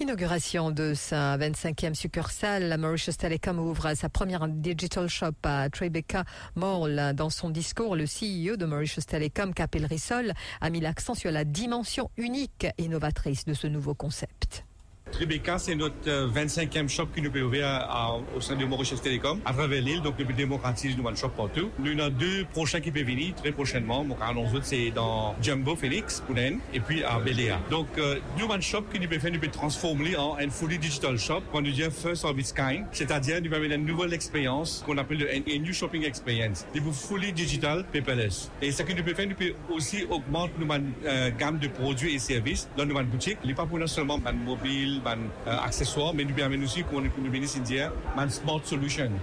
Inauguration 0.00 0.72
de 0.72 0.94
sa 0.94 1.38
25e 1.38 1.94
succursale, 1.94 2.64
la 2.64 2.78
Mauritius 2.78 3.16
Telecom 3.16 3.60
ouvre 3.60 3.94
sa 3.94 4.08
première 4.08 4.48
digital 4.48 5.08
shop 5.08 5.36
à 5.44 5.70
Tribeca 5.70 6.24
Mall. 6.56 7.14
Dans 7.14 7.30
son 7.30 7.50
discours, 7.50 7.94
le 7.94 8.06
CEO 8.06 8.56
de 8.56 8.66
Mauritius 8.66 9.06
Telecom, 9.06 9.54
Capel 9.54 9.86
Rissol, 9.86 10.32
a 10.60 10.70
mis 10.70 10.80
l'accent 10.80 11.14
sur 11.14 11.30
la 11.30 11.44
dimension 11.44 12.10
unique 12.16 12.66
et 12.76 12.88
novatrice 12.88 13.44
de 13.44 13.54
ce 13.54 13.68
nouveau 13.68 13.94
concept. 13.94 14.64
Tribeca, 15.12 15.58
c'est 15.58 15.74
notre 15.74 16.08
25e 16.08 16.88
shop 16.88 17.08
qui 17.14 17.22
nous 17.22 17.30
peut 17.30 17.42
ouvrir 17.42 17.86
au 18.34 18.40
sein 18.40 18.56
de 18.56 18.64
Mauritius 18.64 19.02
Telecom 19.02 19.40
à 19.44 19.52
travers 19.52 19.80
l'île. 19.82 20.00
Donc, 20.00 20.18
nous 20.18 20.24
peut 20.24 20.32
démocratiser 20.32 20.96
nous 20.96 21.14
shop 21.14 21.28
partout. 21.28 21.70
Nous 21.78 22.00
avons 22.00 22.10
deux 22.10 22.44
prochains 22.52 22.80
qui 22.80 22.90
peuvent 22.90 23.04
venir 23.04 23.34
très 23.34 23.52
prochainement. 23.52 24.04
Donc, 24.04 24.18
autres, 24.54 24.64
c'est 24.64 24.90
dans 24.90 25.34
Jumbo 25.42 25.76
Phoenix, 25.76 26.22
Pounen, 26.26 26.58
et 26.72 26.80
puis 26.80 27.04
à 27.04 27.18
Beléa. 27.18 27.60
Donc, 27.70 27.88
euh, 27.98 28.18
nous 28.38 28.50
avons 28.50 28.60
shop 28.60 28.84
qui 28.92 28.98
nous 28.98 29.08
peut 29.08 29.18
faire, 29.18 29.30
nous 29.30 29.38
peut 29.38 29.48
transformer 29.48 30.16
en 30.16 30.36
un 30.38 30.48
fully 30.48 30.78
digital 30.78 31.18
shop, 31.18 31.42
qu'on 31.52 31.60
nous 31.60 31.70
dit 31.70 31.82
first 31.90 32.24
of 32.24 32.38
its 32.38 32.52
kind. 32.54 32.86
C'est-à-dire, 32.92 33.40
nous 33.42 33.52
avons 33.52 33.64
une 33.64 33.84
nouvelle 33.84 34.14
expérience 34.14 34.82
qu'on 34.86 34.96
appelle 34.96 35.18
le 35.18 35.58
new 35.58 35.72
shopping 35.72 36.04
experience. 36.04 36.66
Nous 36.74 36.92
fully 36.92 37.32
digital, 37.32 37.84
paperless. 37.92 38.50
Et 38.62 38.72
ce 38.72 38.82
que 38.82 38.92
nous 38.92 39.02
peut 39.02 39.14
faire, 39.14 39.28
nous 39.28 39.34
peut 39.34 39.52
aussi 39.70 40.04
augmenter 40.08 40.52
notre 40.58 40.82
euh, 41.04 41.30
gamme 41.38 41.58
de 41.58 41.68
produits 41.68 42.14
et 42.14 42.18
services 42.18 42.68
dans 42.76 42.86
nos 42.86 43.02
boutiques. 43.02 43.38
Il 43.44 43.48
n'est 43.48 43.54
pas 43.54 43.66
pour 43.66 43.78
nous 43.78 43.86
seulement 43.86 44.18
mobile, 44.44 45.01
ban 45.04 45.26
euh, 45.46 45.58
akseswa, 45.66 46.12
men 46.16 46.30
nou 46.30 46.38
beyamen 46.38 46.62
nou 46.62 46.70
si 46.70 46.86
kon 46.88 47.06
nou 47.08 47.34
benis 47.34 47.58
indyen, 47.58 47.94
man 48.16 48.32
smart 48.32 48.68
solution. 48.70 49.20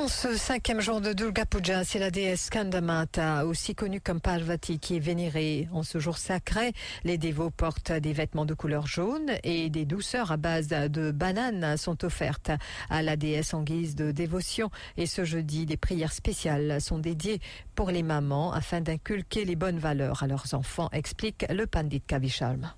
En 0.00 0.08
ce 0.08 0.34
cinquième 0.34 0.80
jour 0.80 1.02
de 1.02 1.12
Durga 1.12 1.44
Puja, 1.44 1.84
c'est 1.84 1.98
la 1.98 2.10
déesse 2.10 2.48
Kandamata, 2.48 3.44
aussi 3.44 3.74
connue 3.74 4.00
comme 4.00 4.18
Parvati, 4.18 4.78
qui 4.78 4.96
est 4.96 5.00
vénérée. 5.00 5.68
En 5.74 5.82
ce 5.82 5.98
jour 5.98 6.16
sacré, 6.16 6.72
les 7.04 7.18
dévots 7.18 7.50
portent 7.50 7.92
des 7.92 8.14
vêtements 8.14 8.46
de 8.46 8.54
couleur 8.54 8.86
jaune 8.86 9.30
et 9.44 9.68
des 9.68 9.84
douceurs 9.84 10.32
à 10.32 10.38
base 10.38 10.68
de 10.68 11.10
bananes 11.10 11.76
sont 11.76 12.02
offertes 12.02 12.50
à 12.88 13.02
la 13.02 13.16
déesse 13.16 13.52
en 13.52 13.62
guise 13.62 13.94
de 13.94 14.10
dévotion. 14.10 14.70
Et 14.96 15.04
ce 15.04 15.26
jeudi, 15.26 15.66
des 15.66 15.76
prières 15.76 16.14
spéciales 16.14 16.80
sont 16.80 16.98
dédiées 16.98 17.40
pour 17.74 17.90
les 17.90 18.02
mamans 18.02 18.54
afin 18.54 18.80
d'inculquer 18.80 19.44
les 19.44 19.54
bonnes 19.54 19.78
valeurs 19.78 20.22
à 20.22 20.26
leurs 20.26 20.54
enfants, 20.54 20.88
explique 20.92 21.44
le 21.50 21.66
Pandit 21.66 22.00
Kavisharma. 22.00 22.74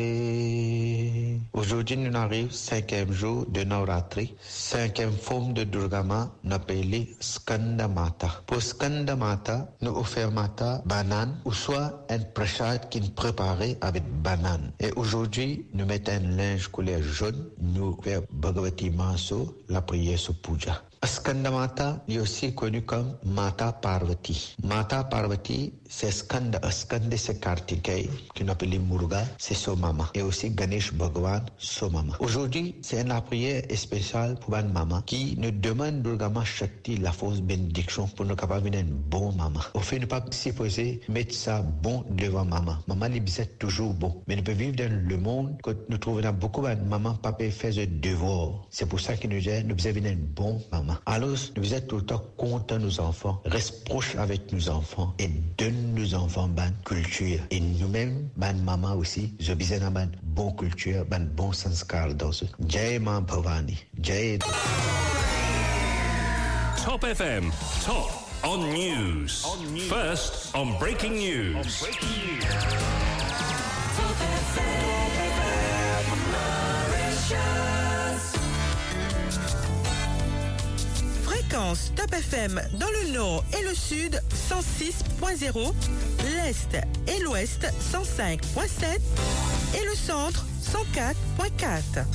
Aujourd'hui, 1.53 1.97
nous 1.97 2.15
arrive 2.17 2.51
cinquième 2.51 3.11
jour 3.11 3.45
de 3.49 3.63
Navratri, 3.63 4.35
cinquième 4.41 5.11
forme 5.11 5.53
de 5.53 5.63
Durgama, 5.63 6.31
appelée 6.49 7.15
Skandamata. 7.19 8.41
Pour 8.47 8.61
Skandamata, 8.61 9.67
nous 9.81 9.91
offrons 9.91 10.31
Mata 10.31 10.81
banane 10.85 11.35
ou 11.45 11.53
soit 11.53 12.05
un 12.09 12.19
prasad 12.33 12.89
qui 12.89 13.01
nous 13.01 13.09
préparé 13.09 13.77
avec 13.81 14.03
banane. 14.23 14.71
Et 14.79 14.91
aujourd'hui, 14.95 15.65
nous 15.73 15.85
mettons 15.85 16.10
un 16.12 16.36
linge 16.36 16.68
couleur 16.68 17.02
jaune, 17.02 17.48
nous 17.58 17.98
faisons 18.02 18.26
Bhagavati 18.30 18.90
Manso, 18.90 19.56
la 19.68 19.80
prière 19.80 20.18
sur 20.18 20.34
Puja. 20.34 20.82
Skandamata 21.04 22.00
est 22.08 22.18
aussi 22.18 22.54
connu 22.54 22.82
comme 22.82 23.16
Mata 23.24 23.72
Parvati. 23.72 24.54
Mata 24.62 25.02
Parvati, 25.04 25.72
c'est 25.88 26.12
Skanda. 26.12 26.60
Skanda, 26.70 27.16
c'est 27.16 27.40
Kartikeya, 27.40 28.08
qu'on 28.36 28.48
appelle 28.48 28.78
Muruga, 28.80 29.24
c'est 29.36 29.54
son 29.54 29.76
maman. 29.76 30.06
Et 30.14 30.22
aussi 30.22 30.50
Ganesh 30.50 30.92
Bhagavan, 30.94 31.40
son 31.58 31.90
maman. 31.90 32.12
Aujourd'hui, 32.20 32.76
c'est 32.82 33.00
une 33.00 33.20
prière 33.26 33.62
spéciale 33.74 34.36
pour 34.40 34.54
une 34.54 34.72
maman 34.72 35.02
qui 35.02 35.36
nous 35.38 35.50
demande 35.50 36.02
Durgama 36.02 36.44
Shakti 36.44 36.96
la 36.98 37.10
fausse 37.10 37.40
bénédiction 37.40 38.06
pour 38.06 38.24
nous 38.24 38.36
capables 38.36 38.70
d'une 38.70 38.86
bonne 38.90 39.36
maman. 39.36 39.60
Au 39.74 39.80
fait, 39.80 39.98
ne 39.98 40.06
pas 40.06 40.24
supposer 40.30 41.00
mettre 41.08 41.34
ça 41.34 41.62
bon 41.62 42.04
devant 42.10 42.44
maman. 42.44 42.76
Maman, 42.86 43.06
il 43.12 43.24
toujours 43.58 43.92
bon. 43.94 44.22
Mais 44.28 44.36
nous 44.36 44.42
pouvons 44.42 44.56
vivre 44.56 44.76
dans 44.76 45.08
le 45.08 45.16
monde 45.16 45.60
que 45.62 45.70
nous 45.88 45.98
trouvons 45.98 46.32
beaucoup 46.32 46.62
de 46.62 46.74
maman, 46.88 47.14
papa 47.14 47.50
fait 47.50 47.72
le 47.72 47.86
devoir. 47.86 48.66
C'est 48.70 48.86
pour 48.88 49.00
ça 49.00 49.16
que 49.16 49.26
nous 49.26 49.40
disons, 49.40 49.64
nous 49.66 49.86
avons 49.86 50.04
une 50.04 50.16
bonne 50.16 50.60
maman. 50.70 50.91
Alors, 51.06 51.36
nous 51.56 51.74
êtes 51.74 51.88
tout 51.88 51.96
le 51.96 52.06
temps 52.06 52.22
contents 52.36 52.78
nos 52.78 53.00
enfants, 53.00 53.40
reste 53.44 53.84
proche 53.84 54.16
avec 54.16 54.52
nos 54.52 54.68
enfants 54.68 55.14
et 55.18 55.28
donne 55.58 55.94
nos 55.94 56.14
enfants 56.14 56.48
bonne 56.48 56.74
culture. 56.84 57.40
Et 57.50 57.60
nous-mêmes, 57.60 58.28
bonne 58.36 58.62
maman 58.62 58.94
aussi, 58.94 59.34
je 59.40 59.52
besoin 59.54 59.78
une 59.78 60.10
bonne 60.22 60.56
culture, 60.56 61.04
bonne 61.04 61.26
bon 61.26 61.52
sanskar 61.52 62.14
dans 62.14 62.32
ce. 62.32 62.44
Jai 62.68 62.98
Ma 62.98 63.20
Bhavani. 63.20 63.78
Jai. 64.00 64.38
Top 66.84 67.04
FM, 67.04 67.50
top 67.84 68.10
on 68.44 68.58
news. 68.72 69.28
First 69.88 70.54
on 70.54 70.78
breaking 70.78 71.14
news. 71.14 71.86
Top 81.52 82.14
FM 82.14 82.58
dans 82.80 82.88
le 82.88 83.12
nord 83.12 83.44
et 83.52 83.62
le 83.62 83.74
sud 83.74 84.18
106.0, 84.48 85.74
l'est 86.34 86.74
et 87.06 87.20
l'ouest 87.22 87.70
105.7 87.92 88.98
et 89.74 89.84
le 89.84 89.94
centre 89.94 90.46
104.4. 90.64 92.06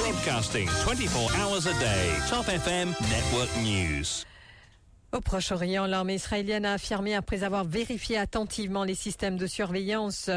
Broadcasting 0.00 0.68
24 0.84 1.36
hours 1.38 1.66
a 1.68 1.72
day. 1.78 2.10
Top 2.28 2.48
FM 2.48 2.88
Network 2.88 3.50
News. 3.58 4.24
Au 5.14 5.20
Proche-Orient, 5.20 5.84
l'armée 5.84 6.14
israélienne 6.14 6.64
a 6.64 6.72
affirmé, 6.72 7.14
après 7.14 7.42
avoir 7.42 7.64
vérifié 7.64 8.16
attentivement 8.16 8.82
les 8.82 8.94
systèmes 8.94 9.36
de 9.36 9.46
surveillance, 9.46 10.30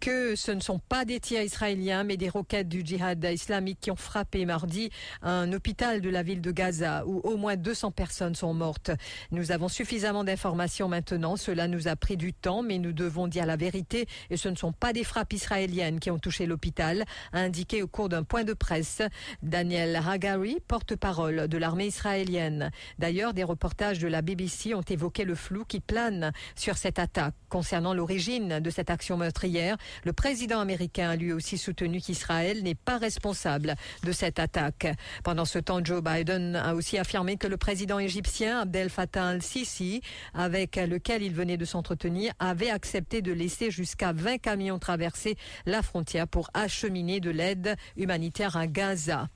que 0.00 0.36
ce 0.36 0.50
ne 0.52 0.60
sont 0.60 0.78
pas 0.78 1.04
des 1.04 1.20
tirs 1.20 1.42
israéliens, 1.42 2.02
mais 2.02 2.16
des 2.16 2.30
roquettes 2.30 2.66
du 2.66 2.80
djihad 2.82 3.22
islamique 3.22 3.76
qui 3.82 3.90
ont 3.90 3.96
frappé 3.96 4.46
mardi 4.46 4.88
un 5.20 5.52
hôpital 5.52 6.00
de 6.00 6.08
la 6.08 6.22
ville 6.22 6.40
de 6.40 6.50
Gaza, 6.50 7.04
où 7.04 7.20
au 7.24 7.36
moins 7.36 7.56
200 7.56 7.90
personnes 7.90 8.34
sont 8.34 8.54
mortes. 8.54 8.90
Nous 9.32 9.52
avons 9.52 9.68
suffisamment 9.68 10.24
d'informations 10.24 10.88
maintenant. 10.88 11.36
Cela 11.36 11.68
nous 11.68 11.86
a 11.86 11.94
pris 11.94 12.16
du 12.16 12.32
temps, 12.32 12.62
mais 12.62 12.78
nous 12.78 12.94
devons 12.94 13.28
dire 13.28 13.44
la 13.44 13.56
vérité. 13.56 14.06
Et 14.30 14.38
ce 14.38 14.48
ne 14.48 14.56
sont 14.56 14.72
pas 14.72 14.94
des 14.94 15.04
frappes 15.04 15.34
israéliennes 15.34 16.00
qui 16.00 16.10
ont 16.10 16.18
touché 16.18 16.46
l'hôpital, 16.46 17.04
a 17.34 17.40
indiqué 17.40 17.82
au 17.82 17.86
cours 17.86 18.08
d'un 18.08 18.22
point 18.22 18.44
de 18.44 18.54
presse 18.54 19.02
Daniel 19.42 19.94
Hagari, 19.94 20.56
porte-parole 20.68 21.48
de 21.48 21.58
l'armée 21.58 21.88
israélienne. 21.88 22.70
D'ailleurs, 22.98 23.34
des 23.34 23.44
reportages 23.44 23.98
de 23.98 24.08
la 24.08 24.21
BBC 24.22 24.74
ont 24.74 24.82
évoqué 24.82 25.24
le 25.24 25.34
flou 25.34 25.64
qui 25.64 25.80
plane 25.80 26.32
sur 26.54 26.76
cette 26.76 26.98
attaque. 26.98 27.34
Concernant 27.48 27.92
l'origine 27.92 28.60
de 28.60 28.70
cette 28.70 28.88
action 28.88 29.16
meurtrière, 29.16 29.76
le 30.04 30.12
président 30.12 30.60
américain 30.60 31.10
a 31.10 31.16
lui 31.16 31.32
aussi 31.32 31.58
soutenu 31.58 32.00
qu'Israël 32.00 32.62
n'est 32.62 32.74
pas 32.74 32.98
responsable 32.98 33.74
de 34.04 34.12
cette 34.12 34.38
attaque. 34.38 34.86
Pendant 35.22 35.44
ce 35.44 35.58
temps, 35.58 35.84
Joe 35.84 36.02
Biden 36.02 36.56
a 36.56 36.74
aussi 36.74 36.96
affirmé 36.96 37.36
que 37.36 37.46
le 37.46 37.56
président 37.56 37.98
égyptien 37.98 38.60
Abdel 38.60 38.88
Fattah 38.88 39.28
al-Sisi, 39.28 40.00
avec 40.32 40.76
lequel 40.76 41.22
il 41.22 41.34
venait 41.34 41.56
de 41.56 41.64
s'entretenir, 41.64 42.32
avait 42.38 42.70
accepté 42.70 43.20
de 43.20 43.32
laisser 43.32 43.70
jusqu'à 43.70 44.12
20 44.12 44.38
camions 44.38 44.78
traverser 44.78 45.36
la 45.66 45.82
frontière 45.82 46.28
pour 46.28 46.48
acheminer 46.54 47.20
de 47.20 47.30
l'aide 47.30 47.76
humanitaire 47.96 48.56
à 48.56 48.66
Gaza. 48.66 49.28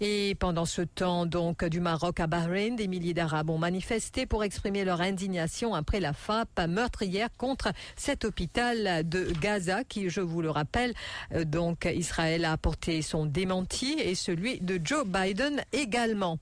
Et 0.00 0.34
pendant 0.36 0.64
ce 0.64 0.80
temps, 0.80 1.26
donc, 1.26 1.64
du 1.64 1.80
Maroc 1.80 2.20
à 2.20 2.26
Bahreïn, 2.26 2.74
des 2.74 2.88
milliers 2.88 3.12
d'Arabes 3.12 3.50
ont 3.50 3.58
manifesté 3.58 4.19
pour 4.26 4.44
exprimer 4.44 4.84
leur 4.84 5.00
indignation 5.00 5.74
après 5.74 6.00
la 6.00 6.12
frappe 6.12 6.60
meurtrière 6.68 7.28
contre 7.36 7.72
cet 7.96 8.24
hôpital 8.24 9.08
de 9.08 9.32
Gaza 9.40 9.84
qui, 9.84 10.10
je 10.10 10.20
vous 10.20 10.42
le 10.42 10.50
rappelle, 10.50 10.94
euh, 11.34 11.44
donc 11.44 11.84
Israël 11.84 12.44
a 12.44 12.52
apporté 12.52 13.02
son 13.02 13.26
démenti 13.26 13.96
et 13.98 14.14
celui 14.14 14.60
de 14.60 14.80
Joe 14.82 15.06
Biden 15.06 15.62
également. 15.72 16.38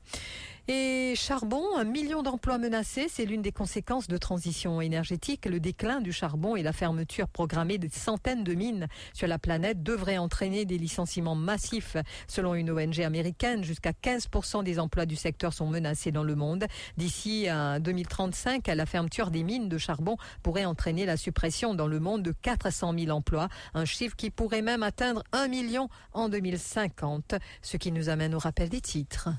Et 0.71 1.15
charbon, 1.17 1.65
un 1.79 1.85
million 1.85 2.23
d'emplois 2.23 2.59
menacés, 2.59 3.07
c'est 3.09 3.25
l'une 3.25 3.41
des 3.41 3.53
conséquences 3.53 4.07
de 4.07 4.19
transition 4.19 4.83
énergétique. 4.83 5.47
Le 5.47 5.61
déclin 5.61 6.03
du 6.03 6.13
charbon 6.13 6.57
et 6.57 6.63
la 6.63 6.75
fermeture 6.75 7.27
programmée 7.27 7.79
de 7.79 7.89
centaines 7.91 8.45
de 8.45 8.53
mines 8.53 8.87
sur 9.15 9.27
la 9.29 9.39
planète 9.39 9.83
devraient 9.83 10.19
entraîner 10.19 10.67
des 10.67 10.77
licenciements 10.77 11.35
massifs. 11.35 11.97
Selon 12.27 12.55
une 12.55 12.71
ONG 12.71 13.01
américaine, 13.01 13.65
jusqu'à 13.65 13.93
15% 13.93 14.63
des 14.63 14.79
emplois 14.79 15.07
du 15.07 15.17
secteur 15.17 15.55
sont 15.55 15.69
menacés 15.69 16.13
dans 16.13 16.23
le 16.23 16.35
monde. 16.35 16.67
D'ici 16.99 17.49
à 17.49 17.81
2035, 17.81 18.67
la 18.67 18.85
fermeture 18.85 19.31
des 19.31 19.45
mines 19.45 19.71
de 19.71 19.79
charbon 19.79 20.19
pourrait 20.43 20.67
entraîner 20.67 21.07
la 21.07 21.17
suppression 21.17 21.73
dans 21.73 21.87
le 21.87 21.99
monde 21.99 22.23
de 22.23 22.33
400 22.43 22.93
000 22.93 23.11
emplois, 23.17 23.49
un 23.73 23.87
chiffre 23.87 24.17
qui 24.17 24.29
pourrait 24.29 24.61
même 24.61 24.83
atteindre 24.83 25.25
un 25.33 25.49
million 25.49 25.89
en 26.13 26.29
2050, 26.29 27.37
ce 27.63 27.79
qui 27.79 27.91
nous 27.91 28.11
amène 28.11 28.35
au 28.35 28.39
rappel 28.39 28.69
des 28.69 28.83
titres. 28.83 29.31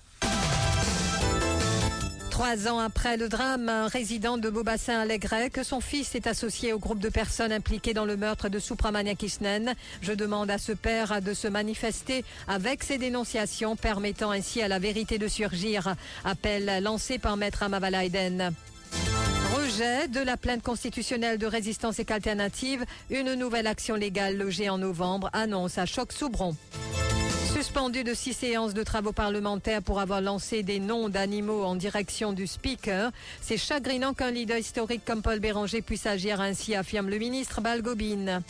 Trois 2.40 2.70
ans 2.70 2.80
après 2.80 3.18
le 3.18 3.28
drame, 3.28 3.68
un 3.68 3.88
résident 3.90 4.38
de 4.38 4.50
Beaubassin 4.50 4.98
allègrait 4.98 5.50
que 5.50 5.62
son 5.62 5.82
fils 5.82 6.16
est 6.16 6.26
associé 6.26 6.72
au 6.72 6.80
groupe 6.80 7.00
de 7.00 7.10
personnes 7.10 7.52
impliquées 7.52 7.94
dans 7.94 8.06
le 8.06 8.16
meurtre 8.16 8.48
de 8.48 8.60
Supramania 8.60 9.14
Kisnen. 9.14 9.76
Je 10.02 10.14
demande 10.14 10.50
à 10.50 10.58
ce 10.58 10.72
père 10.72 11.22
de 11.22 11.34
se 11.34 11.50
manifester 11.50 12.24
avec 12.48 12.84
ses 12.84 12.98
dénonciations, 12.98 13.76
permettant 13.76 14.32
ainsi 14.32 14.62
à 14.62 14.70
la 14.70 14.80
vérité 14.80 15.18
de 15.18 15.28
surgir. 15.28 15.96
Appel 16.24 16.82
lancé 16.82 17.20
par 17.20 17.36
Maître 17.36 17.64
Amavalaiden. 17.64 18.54
Rejet 19.58 20.08
de 20.08 20.22
la 20.22 20.38
plainte 20.38 20.64
constitutionnelle 20.64 21.40
de 21.40 21.46
résistance 21.46 22.00
et 22.00 22.06
qu'alternative, 22.06 22.86
une 23.10 23.34
nouvelle 23.34 23.68
action 23.68 23.96
légale 23.96 24.38
logée 24.38 24.70
en 24.70 24.78
novembre 24.78 25.30
annonce 25.34 25.78
à 25.78 25.86
Choc-Soubron. 25.86 26.56
Suspendu 27.54 28.04
de 28.04 28.14
six 28.14 28.34
séances 28.34 28.74
de 28.74 28.84
travaux 28.84 29.12
parlementaires 29.12 29.82
pour 29.82 30.00
avoir 30.00 30.22
lancé 30.22 30.62
des 30.62 30.80
noms 30.80 31.10
d'animaux 31.10 31.64
en 31.64 31.76
direction 31.76 32.32
du 32.32 32.46
speaker, 32.46 33.12
c'est 33.42 33.58
chagrinant 33.58 34.14
qu'un 34.14 34.32
leader 34.32 34.58
historique 34.58 35.04
comme 35.04 35.22
Paul 35.22 35.40
Béranger 35.40 35.82
puisse 35.82 36.06
agir 36.06 36.42
ainsi, 36.42 36.76
affirme 36.76 37.10
le 37.10 37.18
ministre 37.18 37.60
Balgobine. 37.60 38.44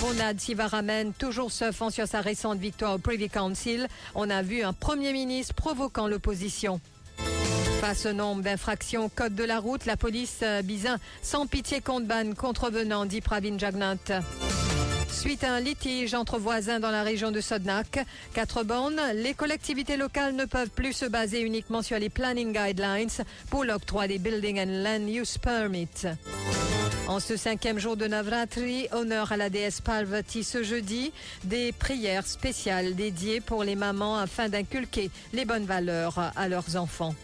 Bonad 0.00 0.40
Sivaramen, 0.40 1.12
toujours 1.12 1.52
surfant 1.52 1.90
sur 1.90 2.08
sa 2.08 2.22
récente 2.22 2.58
victoire 2.58 2.94
au 2.94 2.98
Privy 2.98 3.28
Council, 3.28 3.86
on 4.14 4.30
a 4.30 4.42
vu 4.42 4.62
un 4.62 4.72
premier 4.72 5.12
ministre 5.12 5.54
provoquant 5.54 6.08
l'opposition. 6.08 6.80
Face 7.80 8.06
au 8.06 8.12
nombre 8.12 8.42
d'infractions 8.42 9.10
code 9.14 9.34
de 9.34 9.44
la 9.44 9.60
route, 9.60 9.84
la 9.84 9.96
police 9.96 10.40
euh, 10.42 10.62
Bizin 10.62 10.98
sans 11.22 11.46
pitié 11.46 11.80
compte 11.80 12.06
ban 12.06 12.32
contrevenant, 12.34 13.06
dit 13.06 13.20
Pravin 13.20 13.58
Jagnat. 13.58 14.22
Suite 15.20 15.44
à 15.44 15.52
un 15.52 15.60
litige 15.60 16.14
entre 16.14 16.38
voisins 16.38 16.80
dans 16.80 16.90
la 16.90 17.02
région 17.02 17.30
de 17.30 17.42
Sodnak, 17.42 18.06
quatre 18.32 18.64
bornes, 18.64 19.02
les 19.16 19.34
collectivités 19.34 19.98
locales 19.98 20.34
ne 20.34 20.46
peuvent 20.46 20.70
plus 20.70 20.94
se 20.94 21.04
baser 21.04 21.42
uniquement 21.42 21.82
sur 21.82 21.98
les 21.98 22.08
planning 22.08 22.54
guidelines 22.54 23.10
pour 23.50 23.64
l'octroi 23.64 24.08
des 24.08 24.18
Building 24.18 24.58
and 24.58 24.82
Land 24.82 25.06
Use 25.08 25.36
Permits. 25.36 26.06
En 27.06 27.20
ce 27.20 27.36
cinquième 27.36 27.78
jour 27.78 27.98
de 27.98 28.06
Navratri, 28.06 28.88
honneur 28.92 29.30
à 29.30 29.36
la 29.36 29.50
déesse 29.50 29.82
Parvati 29.82 30.42
ce 30.42 30.62
jeudi, 30.62 31.12
des 31.44 31.72
prières 31.72 32.26
spéciales 32.26 32.94
dédiées 32.94 33.42
pour 33.42 33.62
les 33.62 33.76
mamans 33.76 34.16
afin 34.16 34.48
d'inculquer 34.48 35.10
les 35.34 35.44
bonnes 35.44 35.66
valeurs 35.66 36.32
à 36.34 36.48
leurs 36.48 36.76
enfants. 36.76 37.14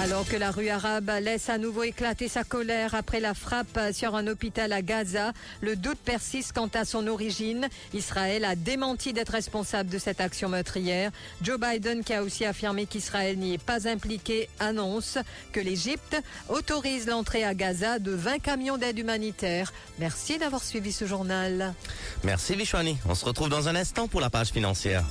Alors 0.00 0.28
que 0.28 0.36
la 0.36 0.52
rue 0.52 0.68
arabe 0.68 1.10
laisse 1.20 1.50
à 1.50 1.58
nouveau 1.58 1.82
éclater 1.82 2.28
sa 2.28 2.44
colère 2.44 2.94
après 2.94 3.18
la 3.18 3.34
frappe 3.34 3.80
sur 3.92 4.14
un 4.14 4.28
hôpital 4.28 4.72
à 4.72 4.80
Gaza, 4.80 5.32
le 5.60 5.74
doute 5.74 5.98
persiste 5.98 6.52
quant 6.52 6.70
à 6.72 6.84
son 6.84 7.08
origine. 7.08 7.68
Israël 7.92 8.44
a 8.44 8.54
démenti 8.54 9.12
d'être 9.12 9.30
responsable 9.30 9.90
de 9.90 9.98
cette 9.98 10.20
action 10.20 10.48
meurtrière. 10.48 11.10
Joe 11.42 11.58
Biden, 11.58 12.04
qui 12.04 12.14
a 12.14 12.22
aussi 12.22 12.44
affirmé 12.44 12.86
qu'Israël 12.86 13.38
n'y 13.38 13.54
est 13.54 13.62
pas 13.62 13.88
impliqué, 13.88 14.48
annonce 14.60 15.18
que 15.52 15.58
l'Égypte 15.58 16.16
autorise 16.48 17.08
l'entrée 17.08 17.42
à 17.42 17.54
Gaza 17.54 17.98
de 17.98 18.12
20 18.12 18.38
camions 18.38 18.78
d'aide 18.78 19.00
humanitaire. 19.00 19.72
Merci 19.98 20.38
d'avoir 20.38 20.62
suivi 20.62 20.92
ce 20.92 21.06
journal. 21.06 21.74
Merci 22.22 22.54
Vishwani. 22.54 22.98
On 23.08 23.16
se 23.16 23.24
retrouve 23.24 23.48
dans 23.48 23.68
un 23.68 23.74
instant 23.74 24.06
pour 24.06 24.20
la 24.20 24.30
page 24.30 24.50
financière. 24.50 25.04